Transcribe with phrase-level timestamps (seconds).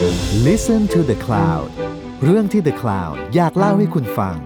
[0.00, 1.68] Listen to the Cloud
[2.24, 4.36] เรื่องที่ The Cloud อยากเล่าให้คุณฟัง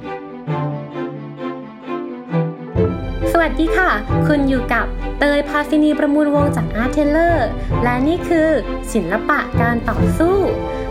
[3.32, 3.90] สวัสดีค่ะ
[4.28, 4.86] คุณอยู่กับ
[5.18, 7.36] เตยพาซินีประมูลวงจาก Art t a l o r
[7.82, 8.48] และนี่คือ
[8.92, 10.36] ศิลปะการต่อสู้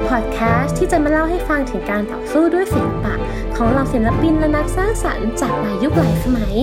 [0.07, 3.13] พอดแคสต์ที่จะมาเล่าให้ฟังถึงการต่อสู้ด้วยศิลปะ
[3.55, 6.57] ของเหล่าศิลปินและนักสร้างสรรค์จากหลายยุคหลายสมัย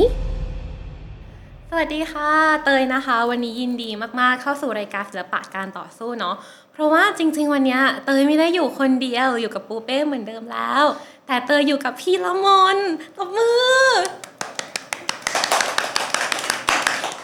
[1.71, 2.31] สวัสดีค่ะ
[2.65, 3.91] เตยนะคะ วันนี้ยินดี
[4.21, 6.35] มากๆเข้าสู่รายการศิลปะการต่อสู้เนาะ
[6.79, 10.85] เพราะว่าจริง ๆ วันนี้เตยไม่ได้อยู่คนเดียวอยู่กับปูเป้เหมือนเดิมแล้ว
[11.27, 12.47] แต่เตยอยู่กับพี่ละม
[12.77, 12.79] น
[13.17, 13.49] ตบมื
[13.83, 13.89] อ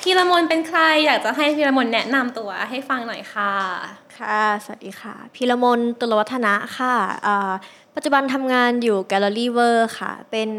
[0.00, 3.52] พี่ละมนเป็นใครอยากจะให้พี่ละมนแนะนำตัวให้ฟังหน่อยค่ะ
[4.18, 6.95] ค่ะ สวัสดีค่ะพีระมนตุลวัฒนะค่ะ
[7.95, 10.50] ปัจจุบันทำงานอยู่ Gallery w o r ค่ะ เป็น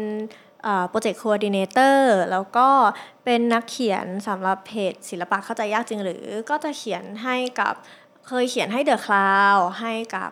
[0.88, 1.96] โปรเจกต์ Coordinator
[2.30, 2.68] แล้วก็
[3.24, 7.74] เป็นนักเขียนสำหรับเพจศิลปะเข้าใจยากจริงหรือ ก็จะเขียนให้กับ
[8.28, 10.30] เคยเขียนให้ The Cloud ให้กับ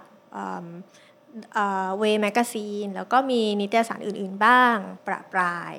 [1.99, 5.75] เวย์แมกซีนแล้วก็มีนิตยสารอื่นๆบ้างประปราย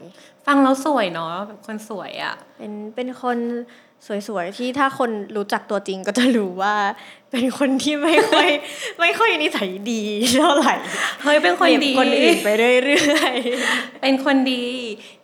[0.46, 3.38] ฟังแล้วสวยเนาะแบบคนสวยอะ่ะ เป็นเป็นคน
[4.28, 6.76] สวยๆ ที่ถ้าคนรู้จักตัวจริงก็จะรู้ว่า
[7.32, 8.50] เป็นคนที่ไม่ค่อย
[9.00, 10.04] ไม่ค่อยนิสัยดี
[10.38, 10.74] เท่าไหร่
[11.24, 13.36] เฮ้ยเป็นคนดีคนอื่นไปเรื่อย
[14.02, 14.66] เป็นคนดี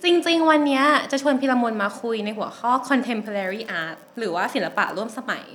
[0.03, 5.45] จริงๆ วันเนี้ยจะชวนพิรมนมาคุยในหัวข้อ contemporary art หรือว่าศิลปะร่วมสมัย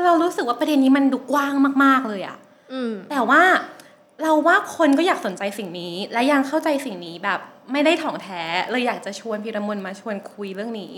[0.00, 1.54] คือเรารู้สึกว่าประเด็นนี้มันดูกว้าง
[1.84, 3.42] มาก ๆ เลยอะๆอืมแต่ว่า
[4.22, 7.40] เราว่าคนก็อยากสนใจสิ่งนี้ และยังเข้าใจสิ่งนี้แบบ
[7.72, 10.94] ไม่ได้ถ่องแท้เลยอยากจะชวนพิรมนมาชวนคุยเรื่องนี้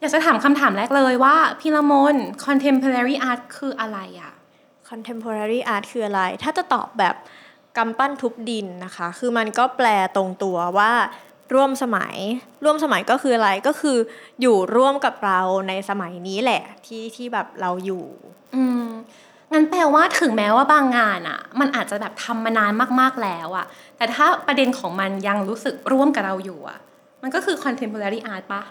[0.00, 4.32] อยากจะถามคำถามแรกเลยว่าพิรมน contemporary art คืออะไรอะ
[4.88, 7.14] contemporary art คืออะไร ถ้าจะตอบแบบ
[7.76, 10.92] กำปั้นทุบดินนะคะ คือมันก็แปลตรงตัวว่า
[11.54, 12.16] ร่วมสมัย
[12.64, 13.96] ร่วมสมัยก็คืออะไรก็คือ
[14.40, 18.04] อยู่ร่วมกับเราในสมัยนี้แหละ ที่ที่แบบเราอยู่
[18.54, 18.84] อืม
[19.52, 26.78] งั้นแปลว่าถึงแม้ว่าบางงานอะมันอาจจะแบบทำมานานมากๆแล้วอะแต่ถ้าประเด็นของมันยังรู้สึกร่วมกับเราอยู่อะ
[27.22, 28.62] มันก็คือ contemporary art ปะ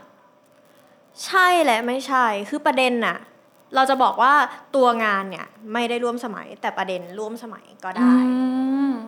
[1.25, 3.17] ใช่และไม่ใช่คือประเด็นน่ะ
[3.75, 4.33] เราจะบอกว่า
[4.75, 8.13] ตัวงานเนี่ยไม่ได้ร่วมสมัยแต่ประเด็นร่วมสมัยก็ได้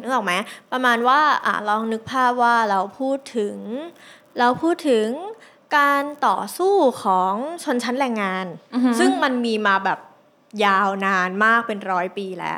[0.01, 0.33] นึกออกไหม
[0.71, 3.55] ประมาณว่าอะลองนึกภาพว่าเราพูดถึง
[4.39, 5.07] เราพูดถึง
[5.77, 7.33] การต่อสู้ของ
[7.63, 9.99] ชนชั้นแรงงานอือหือซึ่งมันมีมาแบบ
[10.65, 12.57] ยาวนานมากเป็นร้อยปีแล้ว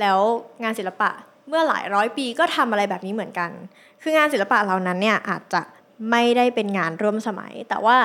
[0.00, 0.18] แล้ว
[0.62, 1.10] งานศิลปะ
[1.48, 3.50] เมื่อหลายร้อยปีก็ทำอะไรแบบนี้เหมือนกัน
[4.02, 5.62] คืองานศิลปะเหล่านั้นเนี่ยอาจจะ
[6.10, 7.96] ไม่ได้เป็นงานร่วมสมัย แต่ว่า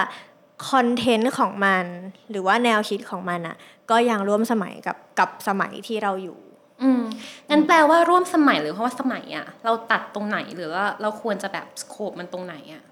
[0.70, 1.86] content ของมัน
[2.30, 3.56] หรือว่าแนวคิดของมันอะ
[3.90, 6.38] ก็ยังร่วมสมัยกับกับสมัยที่เราอยู่
[6.84, 7.02] อืม
[7.50, 12.84] งั้นแปลว่าร่วมสมัยหรือเพราะว่าสมัยอะเราตัดตรงไหนหรือว่าเราควรจะแบบ scope มันตรงไหนอะ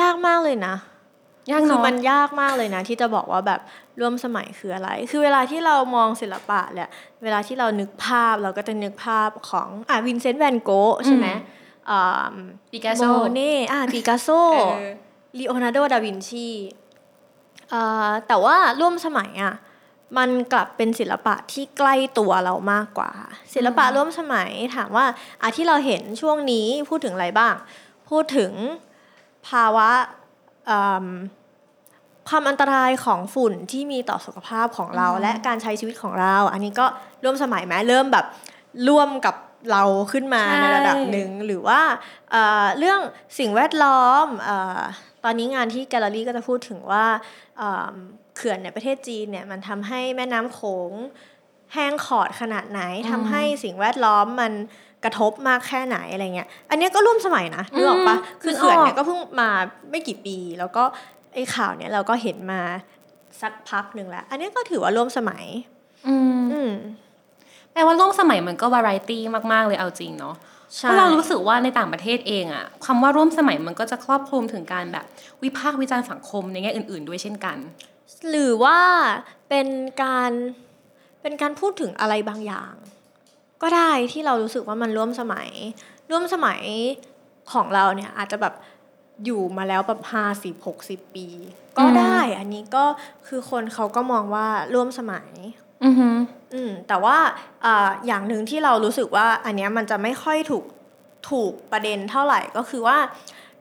[0.00, 0.74] ยากมากเลยนะ
[1.50, 3.60] ยากคือเนาะมันยากมากเลยนะ ที่จะบอกว่าแบบ
[4.00, 6.88] ร่วมสมัยคืออะไร คือเวลาที่เรามองศิลปะเนี่ย
[7.22, 10.70] เวลาที่เรานึกภาพเราก็จะนึกภาพของอะวินเซนต์แวนโก๊ะ
[11.06, 11.26] ใช่ไหม
[11.90, 12.34] อ่า
[12.72, 14.88] ปิกัสโซโมเน่อะปิกัสโซเออ
[15.38, 16.48] ลีโอนาร์โด ดาวินชี
[17.72, 19.54] อ่าแต่ว่าร่วมสมัยอะ
[20.18, 23.10] มันกลับเป็นศิลปะที่ใกล้ตัวเรามากกว่า
[23.54, 25.06] ศิลปะร่วมสมัยถามว่า
[25.42, 27.54] อะที่เราเห็นช่วงนี้พูดถึงอะไรบ้าง
[28.10, 28.52] พูดถึง
[29.48, 29.90] ภาวะ
[30.70, 31.08] อืม
[32.28, 36.86] ความอันตรายของฝุ่นที่มีต่อสุขภาพของเรา และการใช้ชีวิตของเรา อันนี้ก็
[37.24, 38.26] ร่วมสมัยไหมเริ่มแบบ
[38.88, 39.34] ร่วมกับ
[39.70, 39.82] เรา
[40.12, 41.80] ขึ้นมาใช่ในระดับหนึ่งหรือว่า
[42.30, 43.00] เอ่อเรื่อง
[43.38, 44.80] สิ่งแวดล้อมเออ
[45.24, 47.04] ตอนนี้งานที่แกลเลอรี่ก็จะพูดถึงว่า
[48.36, 50.60] เอ่อเขื่อนในประเทศจีนเนี่ยมันทำให้แม่น้ำโข
[50.90, 50.92] ง
[51.74, 52.80] แห้งขอดขนาดไหน
[53.10, 54.52] ทำให้สิ่งแวดล้อมมัน
[55.04, 59.50] กระทบมากแค่ไหนอะไรเงี้ย อันเนี้ยก็ร่วมสมัยนะนึกออกปะคือเขื่อนเนี่ยก็เพิ่งมา
[59.90, 60.84] ไม่กี่ปี แล้วก็
[61.34, 62.60] ไอ้ข่าวเนี่ยเราก็เห็นมา
[63.40, 65.44] สักพักหนึ่งแล้ว อันเนี้ยก็ถือว่าร่วมสมัย
[66.08, 66.72] อืมอืม
[67.72, 70.34] แปลว่าร่วมสมัยมันก็วาไรตี้มาก ๆ เลยเอาจริงเนาะ
[70.80, 75.04] เพใช่ราะเรารู้สึกว่าในต่างประเทศเองอะคำว่าร่วมสมัยมันก็จะครอบคลุมถึงการแบบ
[75.42, 77.56] วิพากษ์วิจารณ์สังคมในแง่อื่น ๆ ด้วยเช่นกัน
[78.28, 78.78] หรือว่า
[79.48, 79.66] เป็น
[80.02, 80.32] การ
[81.22, 82.72] เป็นการพูดถึงอะไรบางอย่าง
[83.62, 85.50] ก็ได้ที่เรารู้สึกว่ามันร่วมสมัย
[86.10, 86.62] ร่วมสมัย
[87.52, 88.54] ของเราเนี่ยอาจจะแบบ
[89.24, 91.26] อยู่มาแล้วแบบห้าสิบหกสิบปี
[91.78, 92.84] ก็ได้อันนี้ก็
[93.26, 95.30] คือคนเขาก็มองว่าร่วมสมัย
[95.84, 96.08] อือฮึ
[96.54, 97.16] อืมแต่ว่า
[97.64, 100.64] อ่าอย่างหนึ่งที่เรารู้สึกว่า อันเนี้ยมันจะไม่ค่อยถูก
[101.30, 102.98] ถูกประเด็นเท่าไหร่ก็คือว่า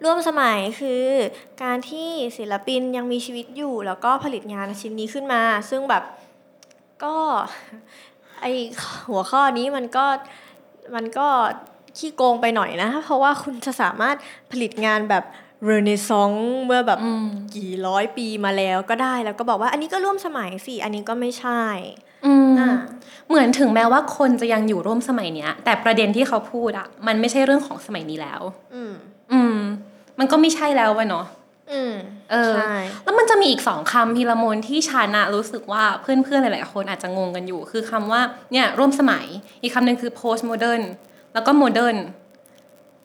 [0.04, 1.04] ร่วมสมัยคือ
[1.64, 6.04] การที่ศิลปินยังมีชีวิตอยู่ แล้วก็ผลิตงานชิ้นนี้ขึ้นมา ซึ่งแบบ
[7.04, 7.16] ก็
[8.42, 8.46] ไอ
[9.10, 10.06] หัวข้อนี้มันก็
[10.96, 11.28] มันก็
[11.98, 14.16] ขี้โกงไปหน่อยนะ เพราะว่าคุณจะสามารถ
[14.52, 15.24] ผลิตงานแบบ
[15.66, 21.62] เรเนซองส์เมื่อแบบอืมกี่ร้อยปีมาแล้วก็ได้แล้วก็บอกว่า อันนี้ก็ร่วมสมัยสิอันนี้ก็ไม่ใช่
[22.26, 22.70] อืมอ่า
[23.28, 28.42] เหมือนถึงแม้ว่าคนจะยังอยู่ร่วมสมัยเนี้ย แต่ประเด็นที่เขาพูดอะมันไม่ใช่เรื่องของสมัยนี้แล้ว
[28.74, 28.94] อืม
[29.32, 29.58] อืม
[30.20, 31.26] มันก็ไม่ใช่แล้ววะเนาะ
[31.72, 31.94] อืม
[32.32, 32.74] เออใช่
[33.04, 38.22] แล้วมันจะมีอีกสองคำพีละมนที่ชานะรู้สึกว่าเพื่อนๆ หลายๆ คนอาจจะงงกันอยู่ คือคำว่า
[38.52, 39.26] เนี่ยร่วมสมัย
[39.62, 40.84] อีกคำหนึ่งคือ post modern
[41.34, 41.98] แล้วก็ modern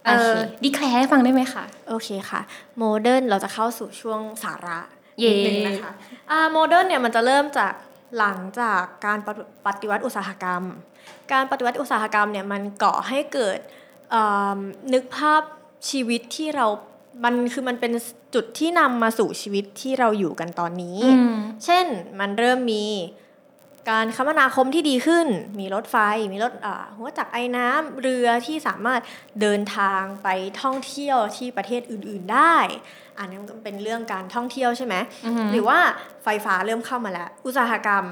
[0.05, 2.40] เออ declare ให้ฟังได้ไหมคะ โอเคค่ะ
[2.78, 4.81] modern เราจะเข้าสู่ช่วงสาระ
[5.19, 5.93] เย่นิดนึงนะคะ
[6.31, 7.72] อ่า modern เนี่ยมันจะเริ่มจาก
[8.19, 10.62] หลังจากการปฏิปฏิวัติอุตสาหกรรม
[11.32, 13.58] การปฏิวัติอุตสาหกรรมเนี่ยมันก่อให้เกิด
[14.11, 14.25] เอิ่
[14.56, 14.58] ม
[14.93, 15.43] นึกภาพ
[15.88, 16.66] ชีวิตที่เรา
[17.25, 17.93] มันคือมันเป็น
[18.34, 21.34] จุดที่นำมาสู่ชีวิตที่เราอยู่กันตอนนี้อืม
[21.64, 21.87] เช่น
[22.20, 22.87] มันเริ่มมี
[23.90, 25.26] การคมนาคมที่ดีขึ้น
[25.61, 25.96] มีรถไฟ
[26.32, 29.00] มีรถอ่าหัวจักรไอ้น้ำเรือที่สามารถ
[29.40, 30.28] เดินทางไป
[30.62, 32.56] ท่องเที่ยวที่ประเทศอื่น ๆ ได้
[33.19, 34.94] อันนั้นก็เป็นเรื่องการท่องเที่ยวใช่ไหม
[35.25, 35.78] อือฮึหรือว่า
[36.25, 38.05] ไฟฟ้าเริ่มเข้ามาแล้ว อุตสาหกรรม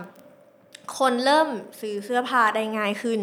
[0.99, 1.49] คนเริ่ม
[1.81, 3.21] ซื้อเสื้อผ้าได้ง่ายขึ้น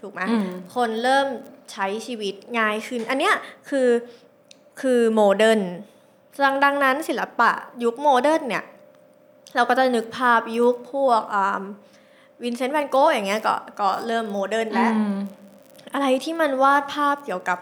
[0.00, 1.26] ถูกไหมอืมคนเริ่ม
[1.72, 3.34] ใช้ชีวิตง่ายขึ้น อันเนี้ย
[3.70, 3.88] คือ
[4.80, 5.60] คือ modern
[6.44, 7.50] ดังดังนั้นศิลปะ
[7.84, 8.64] ยุค modern เนี่ย
[9.54, 11.22] เราก็จะนึกภาพยุคพวก
[12.42, 15.16] วินเซนต์แวนโก๊ะอย่างเงี้ยก็ก็เริ่ม modern แล้วอืม
[15.92, 17.58] อะไรที่มันวาดภาพเกี่ยวกับ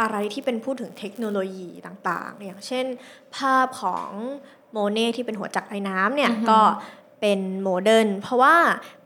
[0.00, 2.86] อะไรที่เป็นพูดถึงเทคโนโลยีต่างๆ อย่างเช่น
[3.36, 4.08] ภาพของ
[4.72, 6.60] โมเน่ที่เป็นหัวจักรไอน้ำเนี่ยอือฮึก็
[7.20, 8.56] เป็น modern เพราะว่า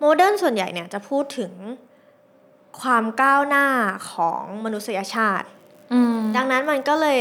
[0.01, 1.53] modern ส่วนใหญ่เนี่ยจะพูดถึง
[2.81, 3.67] ความก้าวหน้า
[4.13, 5.58] ของมนุษยชาติอืม
[6.37, 7.19] ดังนั้นมันก็เลย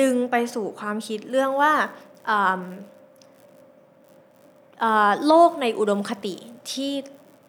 [0.00, 1.72] ดึงไปสู่ความคิดเรื่องว่า
[2.28, 2.62] อืม
[4.80, 6.34] เอ่อโลกในอุดมคติ
[6.70, 6.92] ที่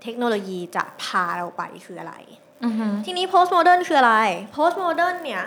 [0.04, 2.16] เทคโนโลยีจะพาเราไปคืออะไร
[2.64, 4.16] อือฮึทีนี้ post modern คืออะไร
[4.56, 5.44] post modern เนี่ย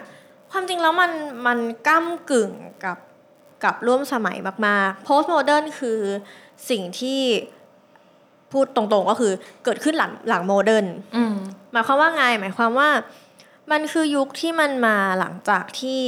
[0.52, 1.10] ความจริงแล้วมัน
[1.46, 1.58] มัน
[1.88, 2.50] ก้ากึ่ง
[2.84, 2.98] กับ
[3.64, 4.36] กับร่วมสมัย
[4.66, 5.98] มากๆ post modern คือ
[6.70, 7.20] สิ่งที่
[8.52, 9.32] พูดตรงๆก็คือ
[9.64, 10.86] เกิดขึ้นหลังหลัง modern
[11.16, 11.34] อืม
[11.72, 12.88] หมายความว่าไงหมายความว่า
[13.70, 16.00] มันคือยุคที่มันมาหลังจากที่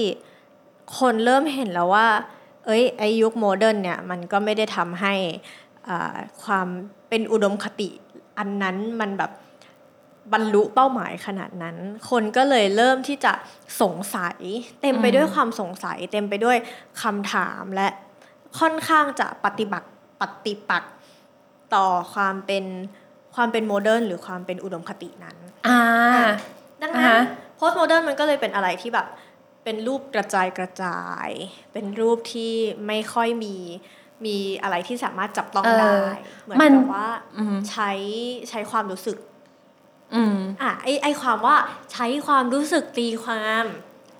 [0.99, 2.09] คนเริ่มเห็นแล้วว่า
[2.67, 5.15] เอ้ยไอ้ยุค modern เนี่ยมันก็ไม่ได้ทำให้
[5.89, 6.67] อ่าความ
[7.09, 7.91] เป็นอุดมคติ
[8.39, 9.33] อันนั้นมันแบบ
[10.33, 11.77] บรรลุเป้าหมายขนาดนั้น
[12.11, 13.33] คนก็เลยเริ่มที่จะ
[13.83, 14.39] สงสัย
[14.81, 16.57] เต็มไปด้วยความสงสัย เต็มไปด้วย
[17.03, 17.89] คำถามและ
[18.59, 19.89] ค่อนข้างจะปฏิบัติ
[20.21, 20.93] ปฏิปักษ์
[21.75, 22.65] ต่อความเป็น
[23.35, 25.37] ความเป็นโมเดิร์นหรือความเป็นอุดมคตินั้น
[25.67, 25.81] อ่า
[26.83, 29.07] ดังอ่านั้นฮะโพ สต์โมเดิร์นมันก็เลยเป็นอะไรที่แบบ
[29.65, 31.29] เป็นรูปกระจายกระจาย
[31.73, 32.53] เป็นรูปที่
[32.87, 33.57] ไม่ค่อยมี
[34.27, 36.13] มีอะไรที่สามารถจับต้องเออได้
[36.45, 37.09] เหมือนมันกับว่า
[37.39, 37.91] อืมใช้
[38.51, 39.17] ใช้ความรู้สึก
[40.15, 41.57] อืมอะไอไอความว่า
[41.93, 43.65] ใช้ความรู้สึกตีความ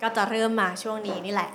[0.01, 1.51] ก็จะเริ่มมาช่วงนี้นี่แหละ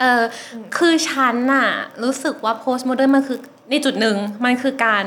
[0.00, 0.22] เออ
[0.54, 1.68] อคือฉันน่ะ
[2.02, 3.38] รู้สึกว่า post modern มันคือ
[3.70, 5.04] ในจุดหนึ่งมันคือการ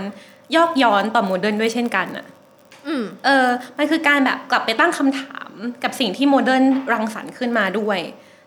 [0.55, 2.38] ยอกย้อนต่อ modern ด้วยเช่นกันอะอืม
[3.25, 3.47] เออ
[3.77, 5.49] มันคือการแบบกลับไปตั้งคำถาม
[5.83, 6.63] กับสิ่งที่ modern
[6.93, 7.99] รังสรรค์ขึ้นมาด้วย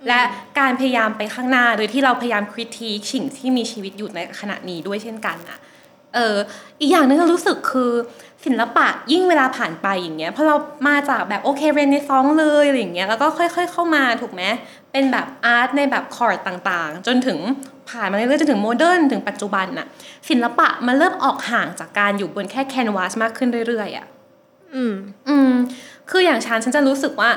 [0.08, 0.20] และ
[0.58, 5.58] การพยายามไปข้างหน้าโดยที่เราพยายาม critique สิ่งที่มีชีวิตอยู่ในขณะนี้ด้วยเช่นกันอะ
[6.14, 6.36] เออ
[6.80, 7.92] อีกอย่างหนึ่งก็รู้สึกคือ
[8.44, 10.56] ศิลปะยิ่งเวลาผ่านไปอย่างเงี้ยเพราะเรา
[10.88, 14.42] มาจากแบบโอเคเรเนซองส์เลยอะไรอย่างเงี้ยแล้วก็ค่อย ๆ เข้ามาถูกไหม
[14.92, 17.38] เป็นแบบ art ในแบบคอร์ดต่างๆ จนถึง
[17.90, 19.86] ผ่านมาเรื่อยๆจนถึง modern ถึงปัจจุบันน่ะ
[20.28, 24.06] ศิลปะมันเริ่มออกห่างจากการอยู่บนแค่ canvas มากขึ้นเรื่อยๆอะ
[24.74, 24.94] อืม
[25.28, 25.50] อืม
[26.10, 27.30] คืออย่างฉันฉันจะรู้สึกว่า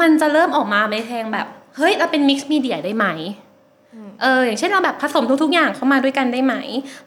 [0.00, 3.06] มันจะเริ่มออกมาในทางแบบ เฮ้ยเราเป็น mixed media ได้ไหม
[4.22, 6.54] เอออย่างเช่นเราแบบผสมทุกๆอย่างเข้ามาด้วยกันได้ไหม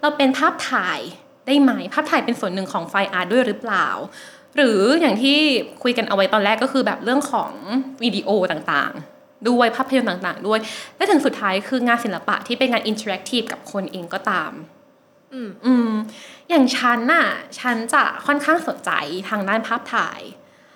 [0.01, 0.99] เราเป็นภาพถ่าย
[1.47, 3.87] ได้ไหม ภาพถ่ายเป็นส่วนหนึ่งของ fine art ด้วยหรือเปล่า
[4.55, 5.37] หรืออย่างที่
[5.83, 7.51] คุยกันเอาไว้ตอนแรกก็คือแบบเรื่องของ
[8.03, 10.59] วิดีโอต่างๆ ด้วยภาพยนตร์ต่างๆ ด้วย
[10.95, 14.51] และถึงสุดท้ายคืองานศิลปะที่เป็นงาน interactive กับคนเองก็ตาม
[15.33, 15.91] อืมอืม
[16.49, 17.27] อย่างฉันน่ะ
[17.59, 18.91] ฉันจะค่อนข้างสนใจ
[19.29, 20.21] ทางด้านภาพถ่าย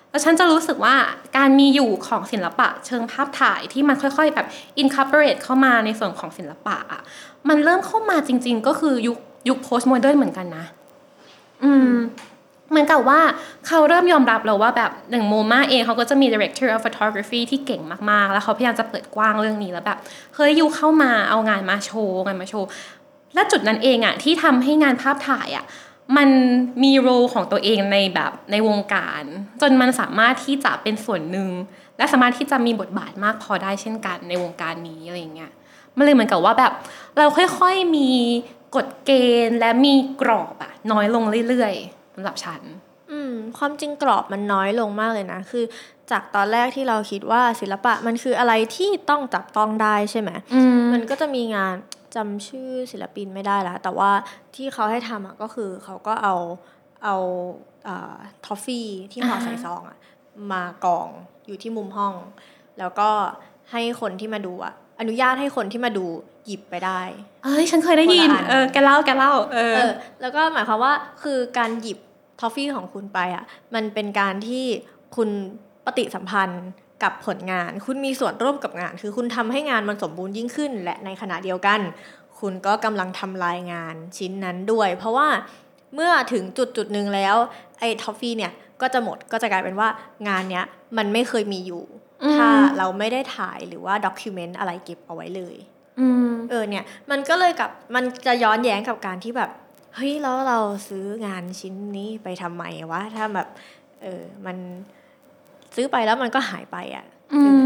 [0.10, 0.96] แล้วฉันจะรู้สึกว่า
[1.38, 4.48] การมีอยู่ของศิลปะ เชิงภาพถ่ายที่มันค่อยๆ แบบ
[4.82, 7.02] incorporate เข้ามาในส่วนของศิลปะอะ
[7.50, 9.18] มันเริ่มเข้ามาจริง ๆ ก็คือยุค
[9.50, 10.66] ยุค post modern เหมือนกันนะ
[11.64, 11.92] อืม
[12.70, 13.22] เหมือนกับว่า
[13.68, 19.98] เขาเริ่มยอมรับแล้วว่าแบบหนึ่งโมมาเองเขาก็จะมี director of photography ที่เก่งมากๆ แล้วเขาพยายามจะเปิดกว้างเรื่องนี้แล้วแบบ
[20.36, 22.68] เฮ้ยยูเข้ามาเอางานมาโชว์งานมาโชว์
[23.34, 25.66] และจุดนั้นเองอะที่ทำให้งานภาพถ่ายอะ
[26.18, 26.30] มัน
[26.84, 29.24] มีโรของตัวเองในแบบในวงการ
[29.62, 31.50] จนมันสามารถที่จะเป็นส่วนหนึ่ง
[31.98, 35.52] และสามารถที่จะมีบทบาทมากพอได้เช่นกันในวงการนี้อะไรอย่างเงี้ย
[35.98, 36.74] มันเลยเหมือนกับว่าแบบ
[37.18, 38.10] เราค่อยๆมี
[38.76, 39.12] กฎเก
[39.48, 42.62] ณฑ์และมีกรอบอะน้อยลงเรื่อยๆสำหรับฉัน
[43.12, 45.64] อืมความจริงกรอบมันน้อยลงมากเลยนะ คือ
[46.12, 51.76] จากตอนแรกที่เราคิดว่าศิลปะมันคืออะไรที่ต้องจับต้องได้ใช่ไหมอืมมันก็จะมีงาน
[52.16, 54.12] จำชื่อศิลปินไม่ได้ละแต่ว่า
[54.56, 56.36] ที่เขาให้ทำอะก็คือเขาก็เอา
[57.04, 57.16] เอา
[58.46, 59.98] ทอฟฟี่ที่ห่อใส่ซองอะ
[60.52, 61.10] มากอง
[61.48, 62.14] อยู่ที่มุมห้อง
[62.80, 63.10] แล้วก็
[63.72, 66.06] ให้คนที่มาดูอะอนุญาตให้คนที่มาดู
[66.46, 67.02] หยิบไปได้
[67.44, 71.98] เอ้ยฉันเคยได้ยินคนละอันเออแกเล่าแกเล่าเออเออ แล้วก็หมายความว่าคือการหยิบ
[72.40, 73.44] ทอฟฟี่ของคุณไปอะ
[73.76, 74.66] มันเป็นการที่
[75.16, 75.30] คุณ
[75.86, 76.66] ปฏิสัมพันธ์
[77.04, 81.80] กับผลงาน คุณมีส่วนร่วมกับงาน คือคุณทำให้งานมันสมบูรณ์ยิ่งขึ้น และในขณะเดียวกัน
[82.40, 85.28] คุณก็กำลังทำลายงานชิ้นนั้นด้วย เพราะว่า
[85.94, 87.36] เมื่อถึงจุดจุดหนึ่งแล้ว
[87.80, 88.52] ไอ้ทอฟฟี่เนี่ย
[88.82, 89.90] ก็จะหมดก็จะกลายเป็นว่า
[90.28, 90.66] งานเนี้ย
[90.98, 91.84] มันไม่เคยมีอยู่
[92.24, 95.56] อืมถ้าเราไม่ได้ถ่ายหรือว่าด็อกิเมนต์อะไรเก็บเอาไว้เลย
[96.00, 99.50] อืมเออเนี่ยมันก็เลยกับมันจะย้อนแย้งกับการที่แบบ
[99.96, 103.48] เฮ้ยแล้วเราซื้องานชิ้นนี้ไปทำไมวะถ้าแบบ
[104.02, 104.58] เออมัน
[105.78, 107.64] ซื้อไปแล้วมันก็หายไปอะอืม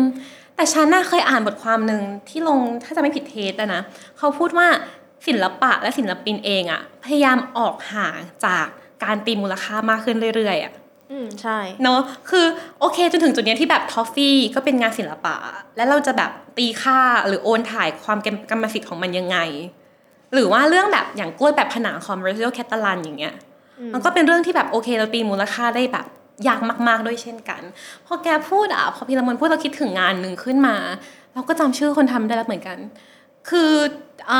[0.55, 3.81] แต่ฉันน่ะเคยอ่านบทความหนึ่งที่ลงถ้าจะไม่ผิดเทสอะนะ
[4.17, 4.67] เขาพูดว่า
[5.27, 8.15] ศิลปะและศิลปินเองอะพยายามออกห่าง
[8.45, 8.65] จาก
[9.03, 10.73] การตีมูลค่ามากขึ้นเรื่อยๆอะ
[11.11, 11.99] อืมใช่เนาะ
[12.29, 12.45] คือ
[12.79, 15.35] โอเคจนถึงจุดเนี้ยที่แบบ toffee ก็เป็นงานศิลปะ
[15.77, 18.17] แล้วเราจะแบบตีค่าหรือโอนถ่ายความ
[18.49, 19.37] กรรมสิทธิ์ของมันยังไง
[20.33, 23.33] หรือว่าเรื่องแบบอย่างกล้วยแปะผนังของเมาริซิโอ แคตเตลันอย่างเงี้ย
[23.79, 26.05] อืมมันก็เป็นเรื่องที่แบบโอเคเราตีมูลค่าได้แบบ
[26.47, 27.61] ยากมาก ๆด้วยเช่นกัน
[28.05, 30.75] พอแกพูดอะพอพีระมนพูดเราคิดถึงงานหนึ่งขึ้นมา
[31.33, 32.77] เราก็จำชื่อคนทำได้แล้วเหมือนกัน
[33.49, 33.71] คือ
[34.31, 34.33] อ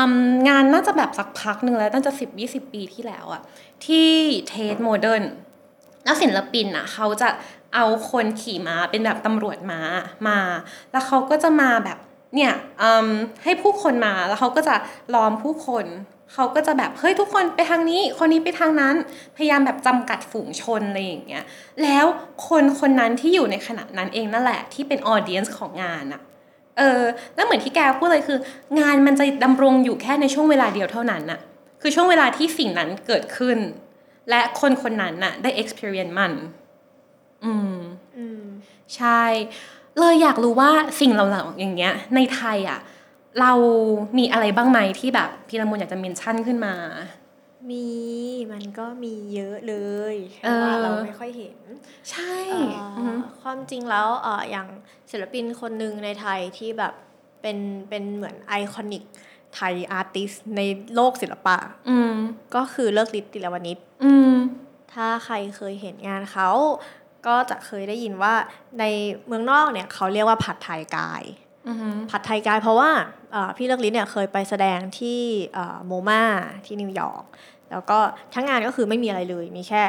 [0.48, 3.42] งานน่าจะแบบสักพักหนึ่งแล้วน่าจะสิบยี่สิบปีที่แล้วอะ
[3.86, 4.10] ที่
[4.48, 5.22] เทสโมเดิร์น
[6.04, 7.28] แล้วศิลปินอะเขาจะ
[7.74, 9.80] เอาคนขี่ม้าเป็นแบบตำรวจม้า
[10.28, 10.38] มา
[10.92, 11.98] แล้วเขาก็จะมาแบบ
[12.34, 12.52] เนี่ย
[13.44, 14.74] ให้ผู้คนมาแล้วเขาก็จะ
[15.14, 15.86] ล้อมผู้คน
[16.32, 18.94] เขาก็จะแบบเฮ้ยทุกคนไปทางนี้ คนนี้ไปทางนั้น
[19.36, 21.44] พยายามแบบจำกัดฝูงชนอะไรอย่างเงี้ย
[21.82, 22.04] แล้ว
[22.48, 26.20] คนคนนั้นที่อยู่ในขณะนั้นเองนั่นแหละที่เป็นออเดียนส์ของงานอะ
[26.78, 27.02] เออ
[27.34, 28.38] แล้วเหมือนที่แกพูดเลยคือ
[28.80, 31.40] งานมันจะดำรงอยู่แค่ในช่วงเวลาเดียวเท่านั้นน่ะ
[31.80, 33.58] คือช่วงเวลาที่สิ่งนั้นเกิดขึ้น
[34.30, 36.32] และคนคนนั้นน่ะได้ experience มัน
[37.44, 37.76] อืม
[38.16, 38.42] อืม
[38.96, 39.22] ใช่
[39.98, 40.70] เลยอยากรู้ว่า
[41.00, 42.78] สิ่งเหล่าๆอย่างเงี้ย ในไทยอะ
[43.40, 43.52] เรา
[44.18, 46.74] มีอะไรบ้างไหมที่แบบพี่ละมุนอยากจะเมนชั่นขึ้นมา
[47.70, 47.86] มี
[48.52, 49.74] มันก็มีเยอะเล
[50.14, 51.58] ยเอแต่อว่าเราไม่ค่อยเห็น
[52.10, 53.12] ใช่เอ่อออฮึ
[53.42, 54.68] ความจริงแล้วเอ่ออย่าง
[55.10, 56.94] ศิลปินคนหนึ่งในไทยที่แบบ
[57.42, 57.58] เป็น
[57.88, 59.02] เป็นเหมือน iconic
[59.54, 60.60] Thai artist ใน
[60.94, 61.56] โลกศิลปะ
[61.88, 62.14] อืม
[62.54, 64.32] ก็คือฤกษ์ฤทธิ์ตีระวนิชอืม
[64.92, 66.48] ถ้าใครเคยเห็นงานเขา
[67.26, 68.34] ก็จะเคยได้ยินว่า
[68.80, 68.84] ใน
[69.26, 71.51] เมืองนอกเนี่ยเขาเรียกว่าผัดไทย guy อืม
[72.10, 72.90] ผัดไทย guy เพราะว่า
[73.32, 75.20] เอ่อพี่ฤกษ์ฤทธิ์เนี่ยเคยไปแสดงที่
[75.86, 76.22] MoMA
[76.66, 77.24] ที่นิวยอร์ก
[77.70, 77.98] แล้วก็
[78.34, 79.82] ทั้งงานก็คือไม่มีอะไรเลย มีแค่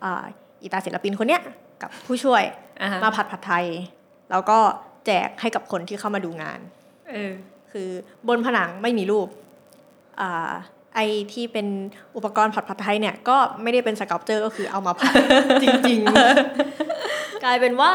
[0.00, 0.24] เอ่อ
[0.62, 1.42] อีตาศิลปินคนเนี้ย
[1.82, 2.42] กับผู้ช่วย
[2.80, 3.66] อ่าฮะมาผัดผัดไทย
[4.30, 4.58] แล้วก็
[5.06, 6.60] แจกให้กับคนที่เข้ามาดูงาน
[7.10, 7.32] เออ
[7.72, 7.88] คือ
[8.28, 9.28] บนผนังไม่มีรูป
[10.20, 10.50] อ่า
[10.94, 11.00] ไอ
[11.32, 11.66] ที่เป็น
[12.16, 15.12] อุปกรณ์ผัดผัดไทยเนี่ยก็ไม่ได้เป็น sculpture ก็คือเอามาผัด
[15.62, 16.00] จริง
[16.72, 17.92] ๆ กลายเป็นว่า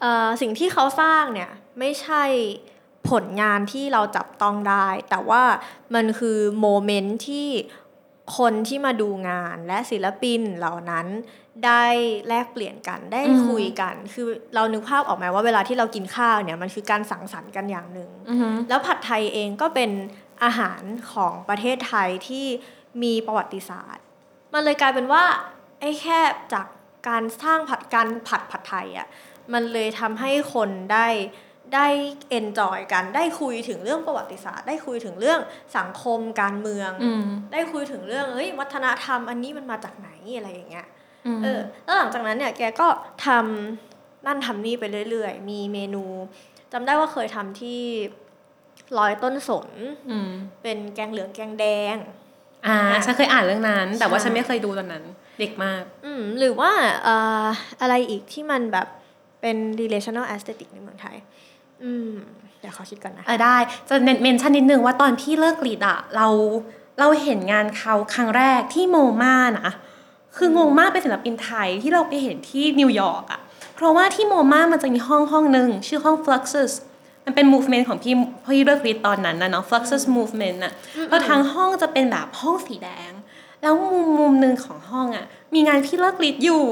[0.00, 2.24] เอ่อสิ่งที่เขาสร้างเนี่ย ไม่ใช่
[3.10, 5.42] ผลงานที่เราจับต้องได้ แต่ว่า
[5.94, 7.48] มันคือโมเมนต์ที่
[8.38, 11.06] คนที่มาดูงานและศิลปินเหล่านั้น
[11.66, 11.84] ได้
[12.28, 19.90] แลกเปลี่ยนกันได้อืมคุยกัน คือเรานึกภาพออกไหมว่าเวลาที่เรากินข้าวเนี่ยมันคือการสังสรรค์กันอย่างหนึ่งอืมแล้วผัดไทยเองก็เป็น
[20.44, 22.46] อาหารของประเทศไทยที่
[23.02, 24.04] มีประวัติศาสตร์
[24.54, 25.24] มันเลยกลายเป็นว่า
[25.80, 26.18] ไอ้แค่
[26.52, 26.66] จาก
[27.08, 29.08] การสร้างผัดการผัดผัดไทยอะ่ะ
[29.52, 31.06] มันเลยทำให้คนได้
[31.74, 31.86] ได้
[32.30, 35.40] enjoy กันได้คุยถึงเรื่องประวัติศาสตร์ ได้คุยถึงเรื่อง
[35.78, 40.86] สังคมการเมืองอืมได้คุยถึงเรื่องเอ้ยวัฒนธรรมอันนี้มันมาจากไหนอะไรอย่างเงี้ย
[41.36, 42.88] มเออแล้วหลังจากนั้นเนี่ยแกก็
[43.26, 46.04] ทำนั่นทำนี่ไปเรื่อยๆ มีเมนู
[46.72, 47.80] จำได้ว่าเคยทำที่
[48.98, 49.68] ซอยต้นสน
[50.10, 50.30] อืม
[50.62, 51.64] เป็นแกงเหลืองแกงแด
[51.94, 51.96] ง
[52.66, 55.04] อ่าฉันเคยอ่านเรื่องนั้น แต่ว่าใช่ฉันไม่เคยดูตอนนั้น
[55.40, 56.70] เด็กมาก อืมหรือว่า
[57.04, 57.14] เอ่
[57.44, 57.46] อ
[57.80, 58.88] อะไรอีกที่มันแบบ
[59.40, 61.16] เป็น relational aesthetic ในเมืองไทย
[61.84, 62.12] อืม
[62.60, 63.56] เดี๋ยวขอคิดก่อนนะเออได้
[63.88, 66.28] จะ mention นิดนึงว่าตอนพี่ฤกษ์ฤทธิ์อะเรา
[66.98, 69.70] เราเห็นงานเขาครั้งแรกที่ MoMA นะ
[70.36, 73.40] คืองงมากเป็นศิลปินไทยที่เราไปเห็นที่นิวยอร์กอะ
[73.74, 76.72] เพราะว่าที่ MoMA มันจะมีห้องห้องหนึ่งชื่อห้อง Fluxus
[77.24, 80.72] มันเป็น movement ของพี่พี่เลิกกรีดตอนนั้นนะเนาะ Fluxus movement อะ
[81.08, 83.12] แล้วทั้งห้องจะเป็นแบบห้องสีแดง
[83.62, 85.24] แล้วมุมมุมหนึ่งของห้องอะ
[85.54, 86.64] มีงานพี่เลิกกรีดอยู่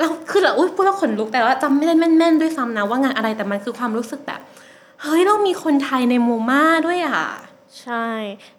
[0.00, 4.40] แล้วคือเราอุ้ยพูดแล้วขนลุกแต่ว่าจำไม่ได้แม่นๆด้วยซ้ำนะว่างานอะไรแต่มันคือความรู้สึกแบบ
[5.02, 7.22] เฮ้ยเรามีคนไทยในโมมาด้วยอะ
[7.82, 8.06] ใช่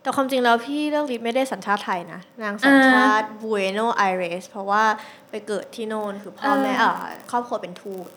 [0.02, 4.84] แต่ความจริงแล้วพี่เลือกลิศไม่ได้สัญชาติไทยนะ นางสัญชาติบูเอโนไอเรสเพราะว่า
[5.30, 8.10] ไปเกิดที่โน่นคือพ่อแม่อ่าเอ่อครอบครัวเป็นทูต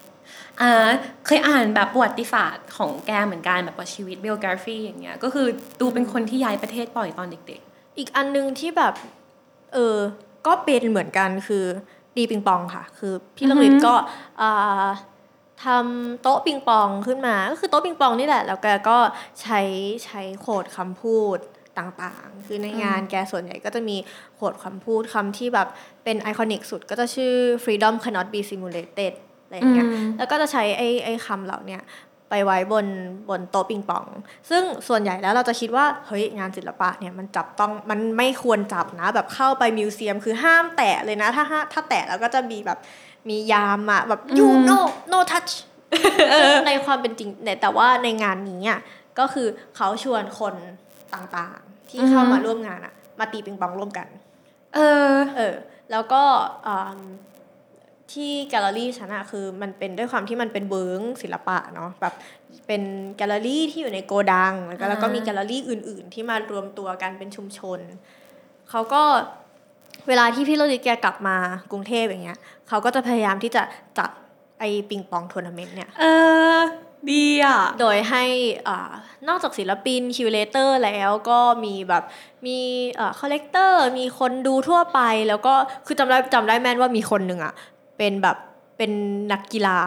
[0.61, 0.89] อ่า
[1.27, 5.47] เคยอ่านแบบประวัติศาสตร์ของแกเหมือนกันแบบว่าชีวิต biography อย่างเงี้ยก็คือ
[5.81, 7.63] ดูเป็นคนที่ย้ายประเทศบ่อยตอนเด็ก
[7.99, 8.95] อีกอันนึงที่แบบ
[9.75, 9.99] เออ
[10.47, 11.65] ก็เป็นเหมือนกันคือ
[12.17, 13.95] ดีปิงปองค่ะ คือพี่ลงฤทธิ์ก็
[14.41, 14.89] อ่า
[15.65, 18.99] ทำโต๊ะปิงปองขึ้นมา ก็คือโต๊ะปิงปองนี่แหละ แล้วแกก็
[19.41, 19.61] ใช้
[20.05, 21.39] ใช้โคดคำพูด
[21.79, 23.97] ต่างๆ คือในงานแกส่วนใหญ่ก็จะมี
[24.37, 25.69] โคดคำพูดคำที่แบบ
[26.05, 29.13] เป็นไอคอนิกสุดก็จะชื่อ freedom cannot be simulated
[29.45, 31.83] อะไรอย่างเงี้ยอืมแล้วก็จะใช้ไอ้ไอ้คำเหล่าเนี้ย
[32.35, 32.87] ไปไว้บน
[33.31, 34.07] บนโต๊ะปิงปอง
[34.51, 42.79] ซึ่งส่วนใหญ่แล้วเราจะคิดว่าเฮ้ยงานศิลปะเนี่ยมันจับต้องมันไม่ควรจับนะแบบเข้าไปมิวเซียมคือห้ามแตะเลยนะ ถ้าห้าถ้าแตะแล้วก็จะมีแบบ
[43.29, 44.79] มียามอะแบบ you no
[45.13, 45.53] no touch
[46.41, 48.81] ซึ่งในความเป็นจริงเนี่ยแต่ว่าในงานนี้อะ
[49.19, 50.55] ก็คือเขาชวนคน
[51.15, 54.09] ต่างๆ ที่เข้ามาร่วมงานอะมาตีปิงปองร่วมกัน
[54.75, 54.79] เอ
[55.11, 55.55] อ เออ
[55.91, 56.23] แล้วก็
[56.67, 57.01] อืม
[58.15, 62.15] ที่แกลเลอรี่ฉันอะคือมันเป็นด้วยความที่มันเป็นเวิ้งศิลปะเนาะแบบ
[62.67, 62.83] เป็น
[63.17, 67.81] แกลเลอรี่ที่อยู่ในโกดัง แล้วก็อ่าแล้วก็มีแกลเลอรี่อื่น ๆ ที่มารวมตัวกันเป็นชุมชน
[68.71, 69.03] เขาก็
[70.09, 71.37] เวลาที่พี่ฤกษ์ฤทธิ์แกกลับมา
[71.71, 73.63] กรุงเทพอย่างเงี้ยเขาก็จะพยายามที่จะ
[73.99, 74.11] จัด
[74.61, 76.05] ไอ้ปิงปองทัวร์นาเมนต์เนี่ยเอ
[76.57, 76.59] อ
[77.11, 78.25] ดีอะ โดยให้
[78.69, 78.91] อา
[79.29, 82.05] นอกจากศิลปิน curator แล้วก็มีแบบ
[82.47, 82.59] มี
[83.21, 85.55] collector มีคนดูทั่วไปแล้วก็
[85.87, 87.55] คือจำได้จำได้แม่นว่ามีคนหนึ่งอะ
[87.99, 88.37] เป็นแบบ
[88.79, 88.93] เป็น
[89.33, 89.81] นักกีฬา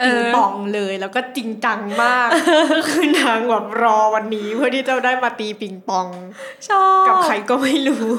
[0.00, 2.28] เออปิงปองเลยแล้วก็จริงจังมาก
[2.88, 6.06] คือนางแบบรอวันนี้เพื่อที่จะได้มาตีปิงปอง
[6.68, 8.12] ชอบกับใครก็ไม่รู้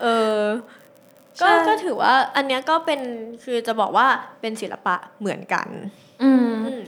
[0.00, 0.06] เอ
[0.38, 0.40] อ
[1.40, 3.00] ก็ใช่ก็ถือว่า อันเนี้ยก็เป็น
[3.44, 4.06] คือจะบอกว่า
[4.40, 5.66] เป็นศิลปะเหมือนกัน
[6.22, 6.80] อืมอืม